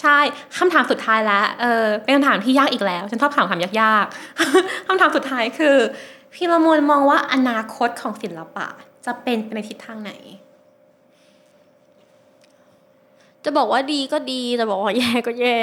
[0.01, 0.19] ใช่
[0.59, 5.77] คำถามสุดท้ายแล้วเออเป็นคำถามที่ยากอีกแล้ว ฉันชอบถามคำยากๆคำถามสุดท้ายคือ
[6.35, 8.67] พี่ละมวลมองว่าอนาคตของศิลปะ
[9.07, 10.13] จะเป็นไปในทิศทางไหน
[13.51, 15.59] จะบอกว่าดีก็ดีจะบอกว่าแย่ก็แย่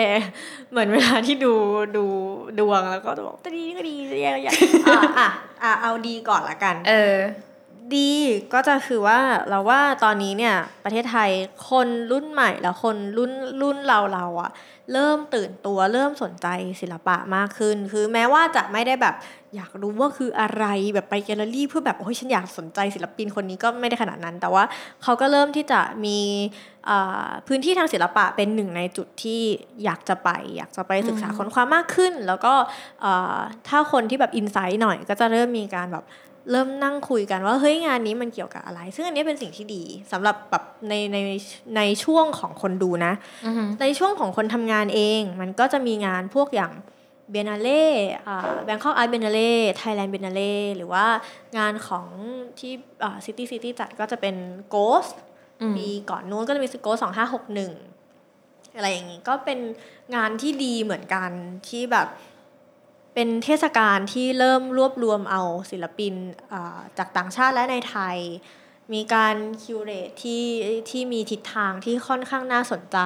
[0.71, 1.53] เหมือนเวลาที่ดู
[1.97, 2.05] ดู
[2.59, 4.51] ดวงแล้วก็จะบอกจะดีก็ดีจะแย่ก็แย่
[4.87, 5.29] อะอะ
[5.63, 7.15] อะเอาดีก่อนละกัน เออ
[7.95, 8.11] ดี
[8.53, 9.19] ก็จะคือว่า
[9.49, 11.29] เราว่าตอนนี้เนี่ย ประเทศไทย
[11.69, 13.31] คนรุ่นใหม่แล้วคนรุ่น
[13.61, 14.51] รุ่นเราเราอะ
[14.93, 16.47] เริ่มตื่นตัวเริ่มสนใจ
[16.81, 19.15] ศิลปะมากขึ้น คือแม้ว่าจะไม่ได้แบบ
[19.55, 24.63] อยากรู้ว่าคืออะไรแบบไปแกลเลอรี่เพื่อแบบโอ้ยฉันอยากสนใจศิลปินคนนี้ก็ไม่ได้ขนาดนั้น แต่ว่า
[25.03, 26.19] เขาก็เริ่มที่จะมี
[26.89, 29.41] อ่าพื้นที่ทางศิลปะเป็นหนึ่งในจุดที่
[29.83, 32.53] อยากจะไป อยากจะไปศึกษาค้นคว้ามากขึ้น แล้วก็
[33.03, 36.03] อ่าถ้าคนที่แบบอินไซต์หน่อยก็จะเริ่มมีการแบบ
[36.51, 41.17] เริ่มนั่งคุยกันว่าเฮ้ยงานนี้มันเกี่ยวกับอะไร ซึ่งอันนี้เป็นสิ่งที่ดีสำหรับแบบในใน
[41.77, 43.13] ในช่วงของคนดูนะ
[43.45, 46.71] อือหือในช่วงของคนทำงานเอง มันก็จะมีงานพวกอย่าง
[47.31, 51.05] Biennale Bangkok Art Biennale Thailand Biennale หรือว่า
[51.57, 52.05] งานของ
[52.59, 52.73] ที่
[53.25, 54.35] CityCity จัดก็จะเป็น
[54.73, 55.15] Ghost
[55.61, 57.71] อืมปีก่อนนู้นก็จะมี Ghost สองห้าหกหนึ่ง
[58.75, 59.59] อะไรอย่างงี้ก็เป็น
[60.15, 61.29] งานที่ดีเหมือนกัน
[61.67, 62.07] ที่แบบ
[63.15, 65.41] เป็นเทศกาลที่เริ่มรวบรวมเอา
[65.71, 66.13] ศิลปิน
[66.53, 68.17] อ่าจากต่างชาติและในไทย
[68.93, 70.45] มีการ curate ที่
[70.89, 72.97] ที่มีทิศทางที่ค่อนข้างน่าสนใจ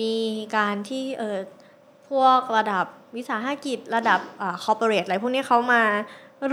[0.00, 0.16] มี
[0.56, 1.38] การที่เออ
[2.08, 2.84] พวกระดับ
[3.16, 4.20] วิสาหกิจระดับ
[4.62, 5.82] corporate อะไรพวกนี้เขามา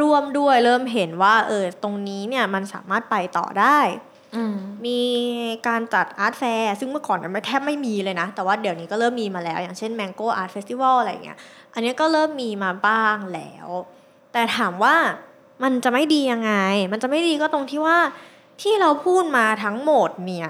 [0.02, 3.80] ร่วมด้วยเริ่มเห็นว่าเออตรงนี้เนี่ยมันสามารถไปต่อได้
[4.36, 4.56] อืม
[4.86, 5.00] มี
[5.68, 11.38] การจัด art fair ซึ่งเมื่อก่อนมันแทบไม่มีเลยนะ แต่ว่าเดี๋ยวนี้ก็เริ่มมีมาแล้ว อย่างเช่น Mango Art Festival อะไรอย่างเงี้ย
[11.78, 13.68] อันนี้ก็เริ่มมีมาบ้างแล้ว
[14.34, 14.96] แต่ถามว่า
[15.64, 16.54] มันจะไม่ดียังไง
[16.92, 17.98] มันจะไม่ดีก็ตรงที่ว่า
[18.62, 20.50] ที่เราพูดมาทั้งหมดเนี่ย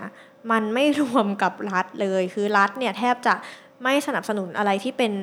[0.52, 3.34] มันไม่รวมกับรัฐเลยคือรัฐเนี่ยแทบจะ
[3.84, 5.14] ไม่สนับสนุนอะไรที่เป็น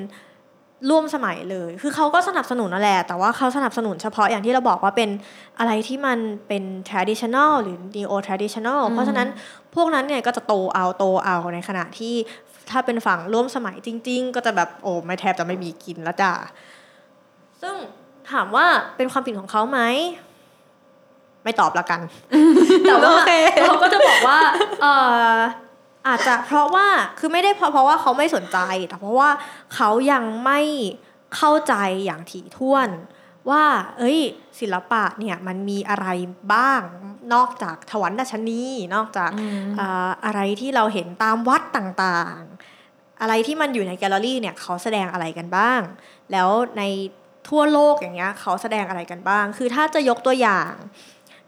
[0.89, 5.09] ร่วมสมัยเลย คือเขาก็สนับสนุนนั่นแหละ แต่ว่าเขาสนับสนุนเฉพาะอย่างที่เราบอกว่าเป็น
[5.59, 9.27] อะไรที่มันเป็น traditional หรือ neo traditional เพราะฉะนั้น
[9.75, 12.15] พวกนั้นเนี่ยก็จะโตเอาโตเอาในขณะที่
[12.69, 16.31] ถ้าเป็นฝั่งร่วมสมัยจริง ๆ ก็จะแบบโอ้ไม่แทบจะไม่มีกินแล้วจ้า
[17.61, 17.75] ซึ่ง
[18.31, 19.79] ถามว่าเป็นความผิดของเขาไหม
[21.43, 22.01] ไม่ตอบละกัน
[22.87, 23.31] แต่ว่าโอเค
[23.63, 24.39] เขาก็จะบอกว่า
[24.81, 24.85] เอ
[25.35, 25.39] อ
[26.07, 26.87] อาจจะเพราะว่า
[27.19, 28.57] คือไม่ได้เพราะเพราะว่าเขาไม่สนใจ
[28.87, 29.29] แต่เพราะว่า
[29.75, 30.61] เขายังไม่
[31.35, 32.89] เข้าใจอย่างถี่ถ้วน
[33.49, 33.63] ว่า
[33.97, 34.19] เอ้ย
[34.59, 36.07] ศิลปะเนี่ยมันมีอะไร
[36.53, 36.81] บ้าง
[37.33, 38.63] นอกจากถวันดัชนี
[38.95, 45.81] นอกจากอืมอ่าอะไรที่เราเห็นตามวัดต่างๆ อะไรที่มันอยู่ในแกลเลอรี่เนี่ยเขาแสดงอะไรกันบ้าง
[46.31, 46.83] แล้วใน
[47.49, 50.73] ทั่วโลกอย่างเงี้ยเขาแสดงอะไรกันบ้าง คือถ้าจะยกตัวอย่าง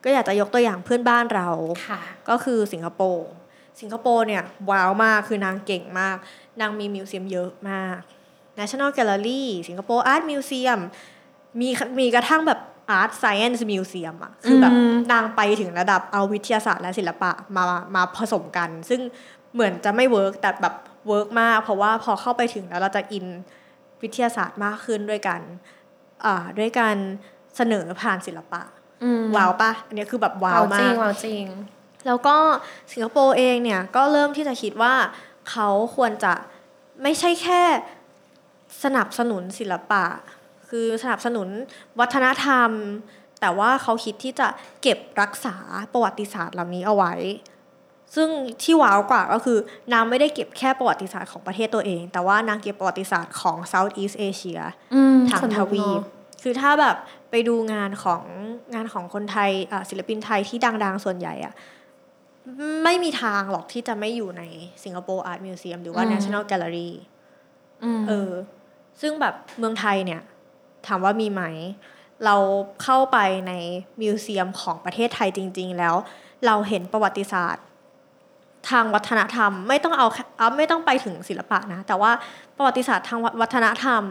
[0.03, 1.49] ก็อยากจะยกตัวอย่างเพื่อนบ้านเรา
[1.87, 3.29] ค่ะก็คือสิงคโปร์
[3.81, 6.17] สิงคโปร์เนี่ยว้าวมากคือนางเก่งมาก
[6.61, 7.97] นางมี museum เยอะมาก
[8.59, 10.79] National Gallery Singapore Art Museum
[11.59, 11.69] มี
[11.99, 12.59] มีกระทั่งแบบ
[12.99, 17.63] Art Science Museum อะคือแบบอืมนางไปถึงระดับเอาวิทยาศาสตร์และศิลปะมา
[17.95, 19.01] มาผสมกัน ซึ่ง
[19.53, 20.75] เหมือนจะไม่ work แต่แบบ
[21.07, 23.25] work มาก เพราะว่าพอเข้าไปถึงแล้วเราจะอิน
[24.01, 25.39] วิทยาศาสตร์มากขึ้นด้วยกัน
[26.25, 26.95] อ่าด้วยการ
[27.55, 28.61] เสนอผ่านศิลปะ
[29.03, 31.45] อืมว้าวปะอันนี้คือแบบว้าวจมาริกงว้าวจริง
[32.07, 32.35] แล้วก็
[32.91, 34.93] สิงคโปร์เองเนี่ยก็เริ่มที่จะคิดว่า
[35.49, 36.33] เขาควรจะ
[37.03, 37.61] ไม่ใช่แค่
[38.83, 40.03] สนับสนุนศิลปะ
[40.69, 41.47] คือสนับสนุน
[41.99, 42.69] วัฒนธรรม
[43.41, 44.47] แต่ว่าเขาคิดที่จะ
[44.81, 45.55] เก็บรักษา
[45.93, 47.13] ประวัติศาสตร์เหล่านี้เอาไว้
[48.15, 48.29] ซึ่ง
[48.61, 49.57] ที่ wow กว่าก็คือ
[49.93, 54.61] นางไม่ได้เก็บแค่ประวัติศาสตร์ของประเทศตัวเอง แต่ว่านางเก็บประวัติศาสตร์ของ Southeast Asia
[54.95, 56.03] อืมทั้งขนลุกทวีปเนอะ
[56.43, 56.95] คือถ้าแบบ
[57.31, 58.23] ไปดูงานของ
[58.73, 61.53] งานของคนไทยอะศิลปินไทยที่ดัง ๆ ส่วนใหญ่อะ
[62.83, 64.43] ไม่มีทางหรอกที่จะไม่อยู่ใน
[64.83, 66.89] Singapore Art Museum หรือว่า National Gallery
[67.99, 68.31] มเออ
[69.01, 70.21] ซึ่งแบบเมืองไทยเนี่ย
[70.85, 71.43] ถามว่ามีไหม
[72.25, 72.35] เรา
[72.83, 73.17] เข้าไป
[73.47, 73.53] ใน
[74.01, 75.95] มิวเซียมของประเทศไทยจริง ๆ แล้ว
[76.45, 77.65] เราเห็นประวัติศาสตร์
[78.69, 80.07] ทางวัฒนธรรมไม่ต้องเอา
[80.37, 82.11] เอาไม่ต้องไปถึงศิลปะนะ แต่ว่า
[82.57, 84.03] ประวัติศาสตร์ทางวัฒนธรรม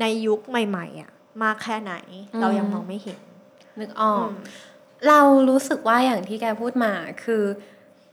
[0.00, 1.10] ในยุคใหม่ๆอะ
[1.42, 1.94] มากแค่ไหน
[2.40, 3.20] เรายังมองไม่เห็น
[3.80, 4.28] นึกออก
[5.08, 6.92] เรารู้สึกว่าอย่างที่แกพูดมา
[7.24, 7.42] คือ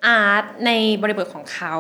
[0.05, 0.71] อาร์ตใน
[1.01, 1.76] บริบทของเขา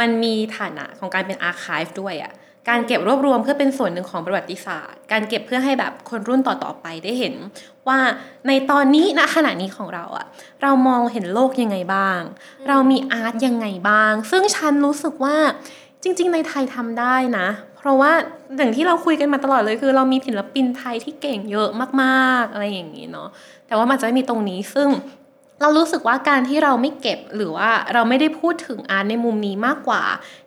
[0.00, 2.32] มันมีฐานะของการเป็น archive ด้วยอะ
[2.68, 7.34] การเก็บรวบรวมเพื่อเป็นส่วนหนึ่งของประวัติศาสตร์ การเก็บเพื่อให้แบบคนรุ่นต่อๆไปได้เห็น
[7.88, 7.98] ว่า
[8.46, 10.26] ในตอนนี้ณขณะนี้ของเราอะ
[10.62, 12.20] เรามองเห็นโลกยังไงบ้าง
[12.68, 15.36] เรามี art ยังไงบ้าง ซึ่งฉันรู้สึกว่า
[16.02, 17.46] จริง ๆ ในไทยทำได้นะ
[17.76, 18.12] เพราะว่า
[18.56, 21.68] อย่างที่เราคุยกันมาตลอดเลยคือ เรามีศิลปินไทยที่เก่งเยอะ
[22.02, 23.28] มาก ๆ อะไรอย่างนี้เนาะ
[23.66, 24.88] แต่ว่ามันจะไม่มีตรงนี้ซึ่ง
[25.64, 30.02] เรารู้สึกว่าการที่เราไม่เก็บหรือว่าเราไม่ได้พูดถึงอาร์ตในมุมนี้มากกว่า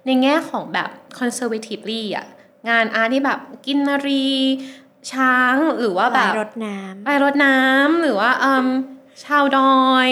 [0.06, 2.28] ในแง่ของแบบ conservatively อะ
[2.70, 4.28] งานอาร์ตที่แบบกินนารี
[5.12, 8.68] ช้างหรือว่าแบบรดน้ไปรดน้ำหรือว่าเอิ่ม
[9.24, 10.10] ชาวดอย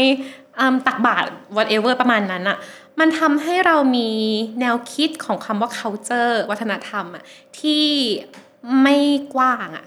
[0.58, 2.58] เอิ่มตักบาตร whatever ประมาณนั้นอะ
[3.00, 4.10] มันทำให้เรามี
[4.60, 7.24] แนวคิดของคำว่า culture วัฒนธรรมอะ
[7.60, 7.86] ที่
[8.82, 8.98] ไม่
[9.36, 9.86] กว้างอะ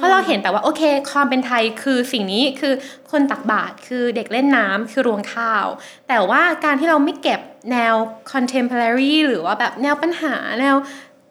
[0.00, 2.72] เพราะเราเห็นแต่ว่าโอเค ความเป็นไทยคือสิ่งนี้คือ
[3.10, 5.66] คนตักบาตรคือเด็กเล่นน้ำคือรวงข้าว
[6.08, 7.40] แต่ว่าการที่เราไม่เก็บ
[7.72, 7.94] แนว
[8.32, 10.76] contemporary หรือว่าแบบแนวปัญหาแนว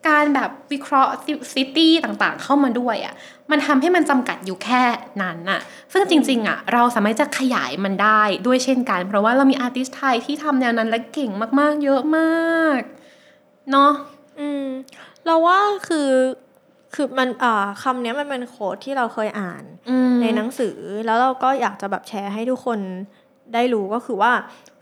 [0.07, 1.11] การแบบวิเคราะห์
[1.53, 3.13] society ต่างๆ เข้ามาด้วยอะ่ะ
[3.51, 4.83] มันทำให้มันจำกัดอยู่แค่
[5.21, 5.59] นั้นน่ะ
[5.93, 12.81] ซึ่งจริง ๆอะ่ะ เราสามารถจะขยายมันได้ด้วยเช่นกัน เพราะว่าเรามี artist ไทยที่ทำแนวนั้นและเก่งมากๆ เยอะมาก
[13.71, 13.91] เนาะ
[14.39, 14.65] อืม
[15.25, 16.09] เราว่าคือ
[16.93, 22.79] คือมันอ่าคำเนี้ยมันเป็นโค้ดที่เราเคยอ่านอืมในหนังสือ แล้วเราก็อยากจะแบบแชร์ให้ทุกคน
[23.53, 24.31] ได้รู้ก็คือว่า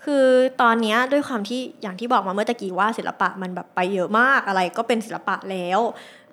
[0.05, 0.25] คือ
[0.61, 5.79] ตอนเนี้ยด้วยความที่อย่างที่บอกมาเมื่อตะกี้ว่าศิลปะมันแบบไปเยอะมากอะไรก็เป็นศิลปะแล้ว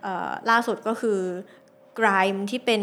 [0.03, 1.19] เอ่อล่าสุดก็คือ
[1.99, 2.83] กรายที่เป็น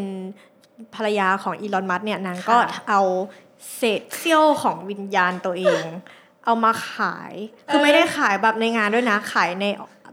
[0.96, 3.02] ภรรยาของอีลอนมัสเนี่ยนางก็ค่ะเอา
[3.76, 5.84] เศษเสี้ยวของวิญญาณตัวเอง
[6.46, 7.34] เอามาขาย
[7.68, 9.66] คือไม่ได้ขายแบบในงานด้วยนะขายใน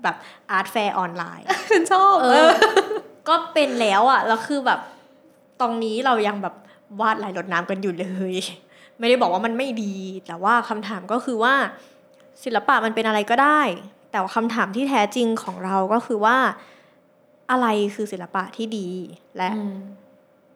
[0.02, 0.16] แบบ
[0.50, 2.48] art fair ออนไลน์ฉันชอบเออ
[3.28, 4.80] ก็เป็นแล้วอะแล้วคือแบบ
[5.60, 6.54] ตรงนี้เรายังแบบ
[7.00, 8.34] วาดลายรดน้ำกันอยู่เลย
[8.98, 9.94] ไม่ได้บอกว่ามันไม่ดี
[10.26, 11.54] แต่ว่าคำถามก็คือว่า
[12.44, 13.60] ศิลปะมันเป็นอะไรก็ได้
[14.10, 16.36] แต่ว่าคำถามที่แท้จริงของเราก็คือว่า
[17.50, 18.88] อะไรคือศิลปะที่ดี
[19.36, 19.78] และอืม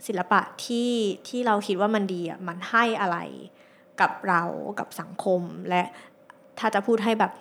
[0.06, 0.90] ศิลปะที่
[1.28, 3.18] ที่เราคิดว่ามันดีอะมันให้อะไร
[4.00, 4.42] กับเรา
[4.78, 5.82] กับสังคมและ
[6.58, 7.32] ถ้าจะพูดให้แบบ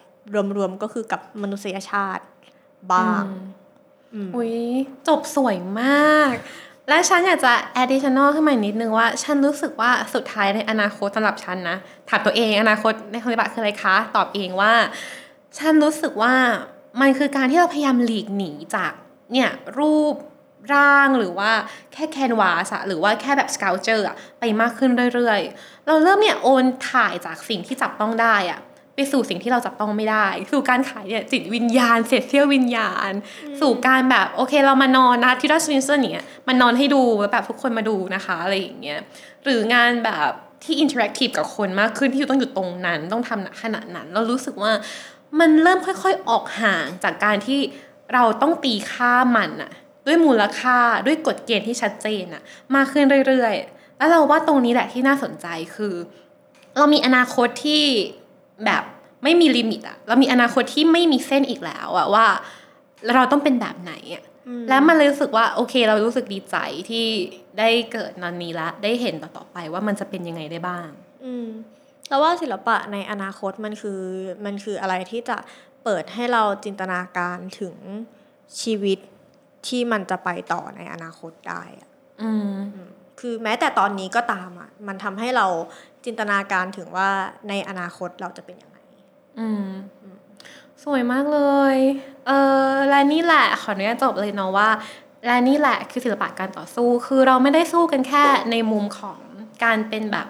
[0.58, 2.24] รวมๆก็คือกับมนุษยชาติ
[2.92, 3.24] บ้าง
[4.14, 4.56] อืมอุ้ย
[5.08, 6.34] จบสวยมาก
[6.90, 11.78] และฉันอยากจะ additional ขึ้นมาอีกนิดนึงว่า ฉันรู้สึกว่าสุดท้ายในอนาคตสำหรับฉันนะ
[12.10, 14.74] ถามตัวเองอนาคตในคณิบัตคืออะไรคะ ตอบเองว่า
[15.58, 16.34] ฉันรู้สึกว่า
[17.02, 18.92] มันคือการที่เราพยายามหลีกหนีจาก
[19.32, 19.50] เนี่ย
[19.80, 20.16] รูป
[20.74, 21.52] ร่างหรือว่า
[21.94, 28.60] แค่ canvas อะหรือว่าแค่แบบ sculpture อะไปมากขึ้นเรื่อยๆ เราเริ่มเนี่ยโอนถ่ายจากสิ่งที่จับต้องได้อะ
[28.96, 33.12] ไปสู่สิ่งที่เราจับต้องไม่ได้ สู่การขายเนี่ยจิตวิญญาณเศษเสี้ยววิญญาณ
[33.62, 39.00] สู่การแบบโอเคเรามานอนนะที่รัสวินเซอร์เนี่ยมานอนให้ดูแบบทุกคนมาดูนะคะอะไรอย่างเงี้ย
[39.44, 40.32] หรืองานแบบ
[40.64, 44.72] ที่ interactive กับคนมากขึ้นที่อยู่ต้องอยู่ตรงนั้นต้องทำขณะนั้น เรารู้สึกว่า
[45.40, 47.60] มันเริ่มค่อยๆออกห่างจากการที่
[48.14, 49.72] เราต้องตีค่ามันอะ
[50.08, 52.42] ด้วยมูลค่าด้วยกฎเกณฑ์ที่ชัดเจนอะ
[52.76, 55.94] มากขึ้นเรื่อยๆ แล้วเราว่าตรงนี้แหละที่น่าสนใจคือ
[56.78, 57.84] เรามีอนาคตที่
[58.66, 58.84] แบบ
[59.24, 62.26] ไม่มีลิมิตอะเรามีอนาคตที่ไม่มีเส้นอีกแล้วอะว่า
[63.16, 64.24] เราต้องเป็นแบบไหนอะ
[64.70, 66.58] แล้วมันเลยรู้สึกว่าโอเค เรารู้สึกดีใจ
[66.90, 67.06] ที่
[67.60, 70.90] ได้เกิดนอนนี้ละ ได้เห็นต่อๆไปว่ามันจะเป็นยังไงได้บ้าง
[71.26, 71.48] อืม
[72.10, 74.02] แล้วว่าศิลปะในอนาคตมันคือ
[74.46, 75.38] มันคืออะไรที่จะ
[75.84, 77.76] เปิดให้เราจินตนาการถึง
[78.62, 79.00] ชีวิต
[79.68, 81.90] ที่มันจะไปต่อในอนาคตได้อะ
[82.22, 82.52] อืม
[83.22, 85.46] คือแม้แต่ตอนนี้ก็ตามอะมันทำให้เรา
[86.06, 87.10] จินตนาการถึงว่า
[87.50, 88.78] ในอนาคตเราจะเป็นยังไง
[89.40, 89.70] อืม
[90.84, 91.40] สวยมากเล
[91.76, 91.78] ย
[92.28, 92.32] เอ
[92.68, 94.70] อและนี่แหละขออนุญาตจบเลยเนาะว่า
[95.26, 99.20] และนี่แหละคือศิลปะการต่อสู้ คือเราไม่ได้สู้กันแค่ในมุมของ
[99.64, 100.28] การเป็นแบบ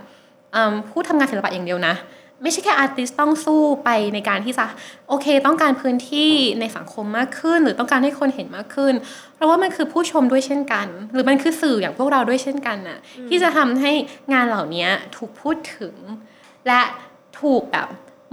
[0.56, 1.96] อืมผู้ทำงานศิลปะอย่างเดียวนะ
[2.42, 4.66] ไม่ใช่แค่อาร์ติสต้องสู้ไปในการที่จะ
[5.10, 8.94] โอเค ต้องการพื้นที่ในสังคมมากขึ้น หรือต้องการให้คนเห็นมากขึ้น
[9.36, 13.92] เพราะว่ามันคือผู้ชมด้วยเช่นกัน หรือมันคือสื่ออย่างพวกเราด้วยเช่นกันน่ะที่จะทำให้
[14.34, 15.96] งานเหล่านี้ถูกพูดถึง
[16.68, 16.82] และ
[17.40, 17.88] ถูกแบบ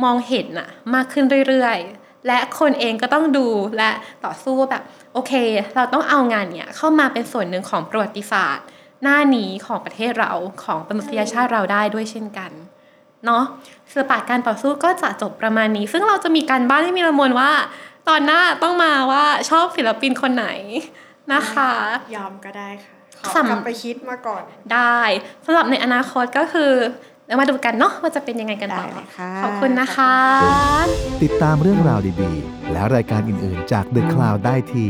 [0.05, 3.47] มองเห็นน่ะมากขึ้นเรื่อยๆ และคนเองก็ต้องดู
[3.77, 3.91] และ
[4.25, 4.83] ต่อสู้ว่าแบบ
[5.15, 5.33] โอเค
[5.75, 8.67] เราต้องเอางานเนี้ยเข้ามาเป็นส่วนหนึ่งของประวัติศาสตร์
[9.03, 10.33] หน้านี้ของประเทศเรา
[10.65, 12.51] ของมนุษยชาติเราได้ด้วยเช่นกัน
[13.27, 13.45] เนาะ
[13.91, 17.51] ศิลปะการต่อสู้ก็จะจบประมาณนี้ ซึ่งเราจะมีการบ้านที่มีละมวลว่า
[18.09, 20.49] ตอนหน้าต้องมาว่าชอบศิลปินคนไหน
[21.33, 21.71] นะคะ
[22.17, 24.43] ยอมก็ได้ค่ะขอสำกลับไปคิดมาก่อน
[24.73, 25.01] ได้
[25.47, 26.73] สำหรับในอนาคตก็คือ
[27.25, 30.15] เดี๋ยวมาดูกันเนาะว่าจะเป็นยังไงกันต่อได้เลยค่ะขอบคุณนะคะ
[31.23, 34.89] ติดตามเรื่องราวดีๆ และรายการอื่นๆ จาก The Cloud ได้ที่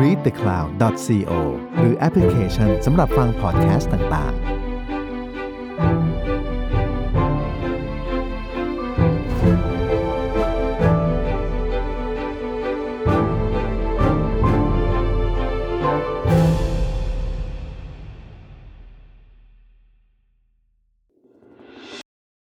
[0.00, 1.32] readthecloud.co
[1.78, 4.65] หรือแอปพลิเคชันสำหรับฟังพอดแคสต์ต่างๆ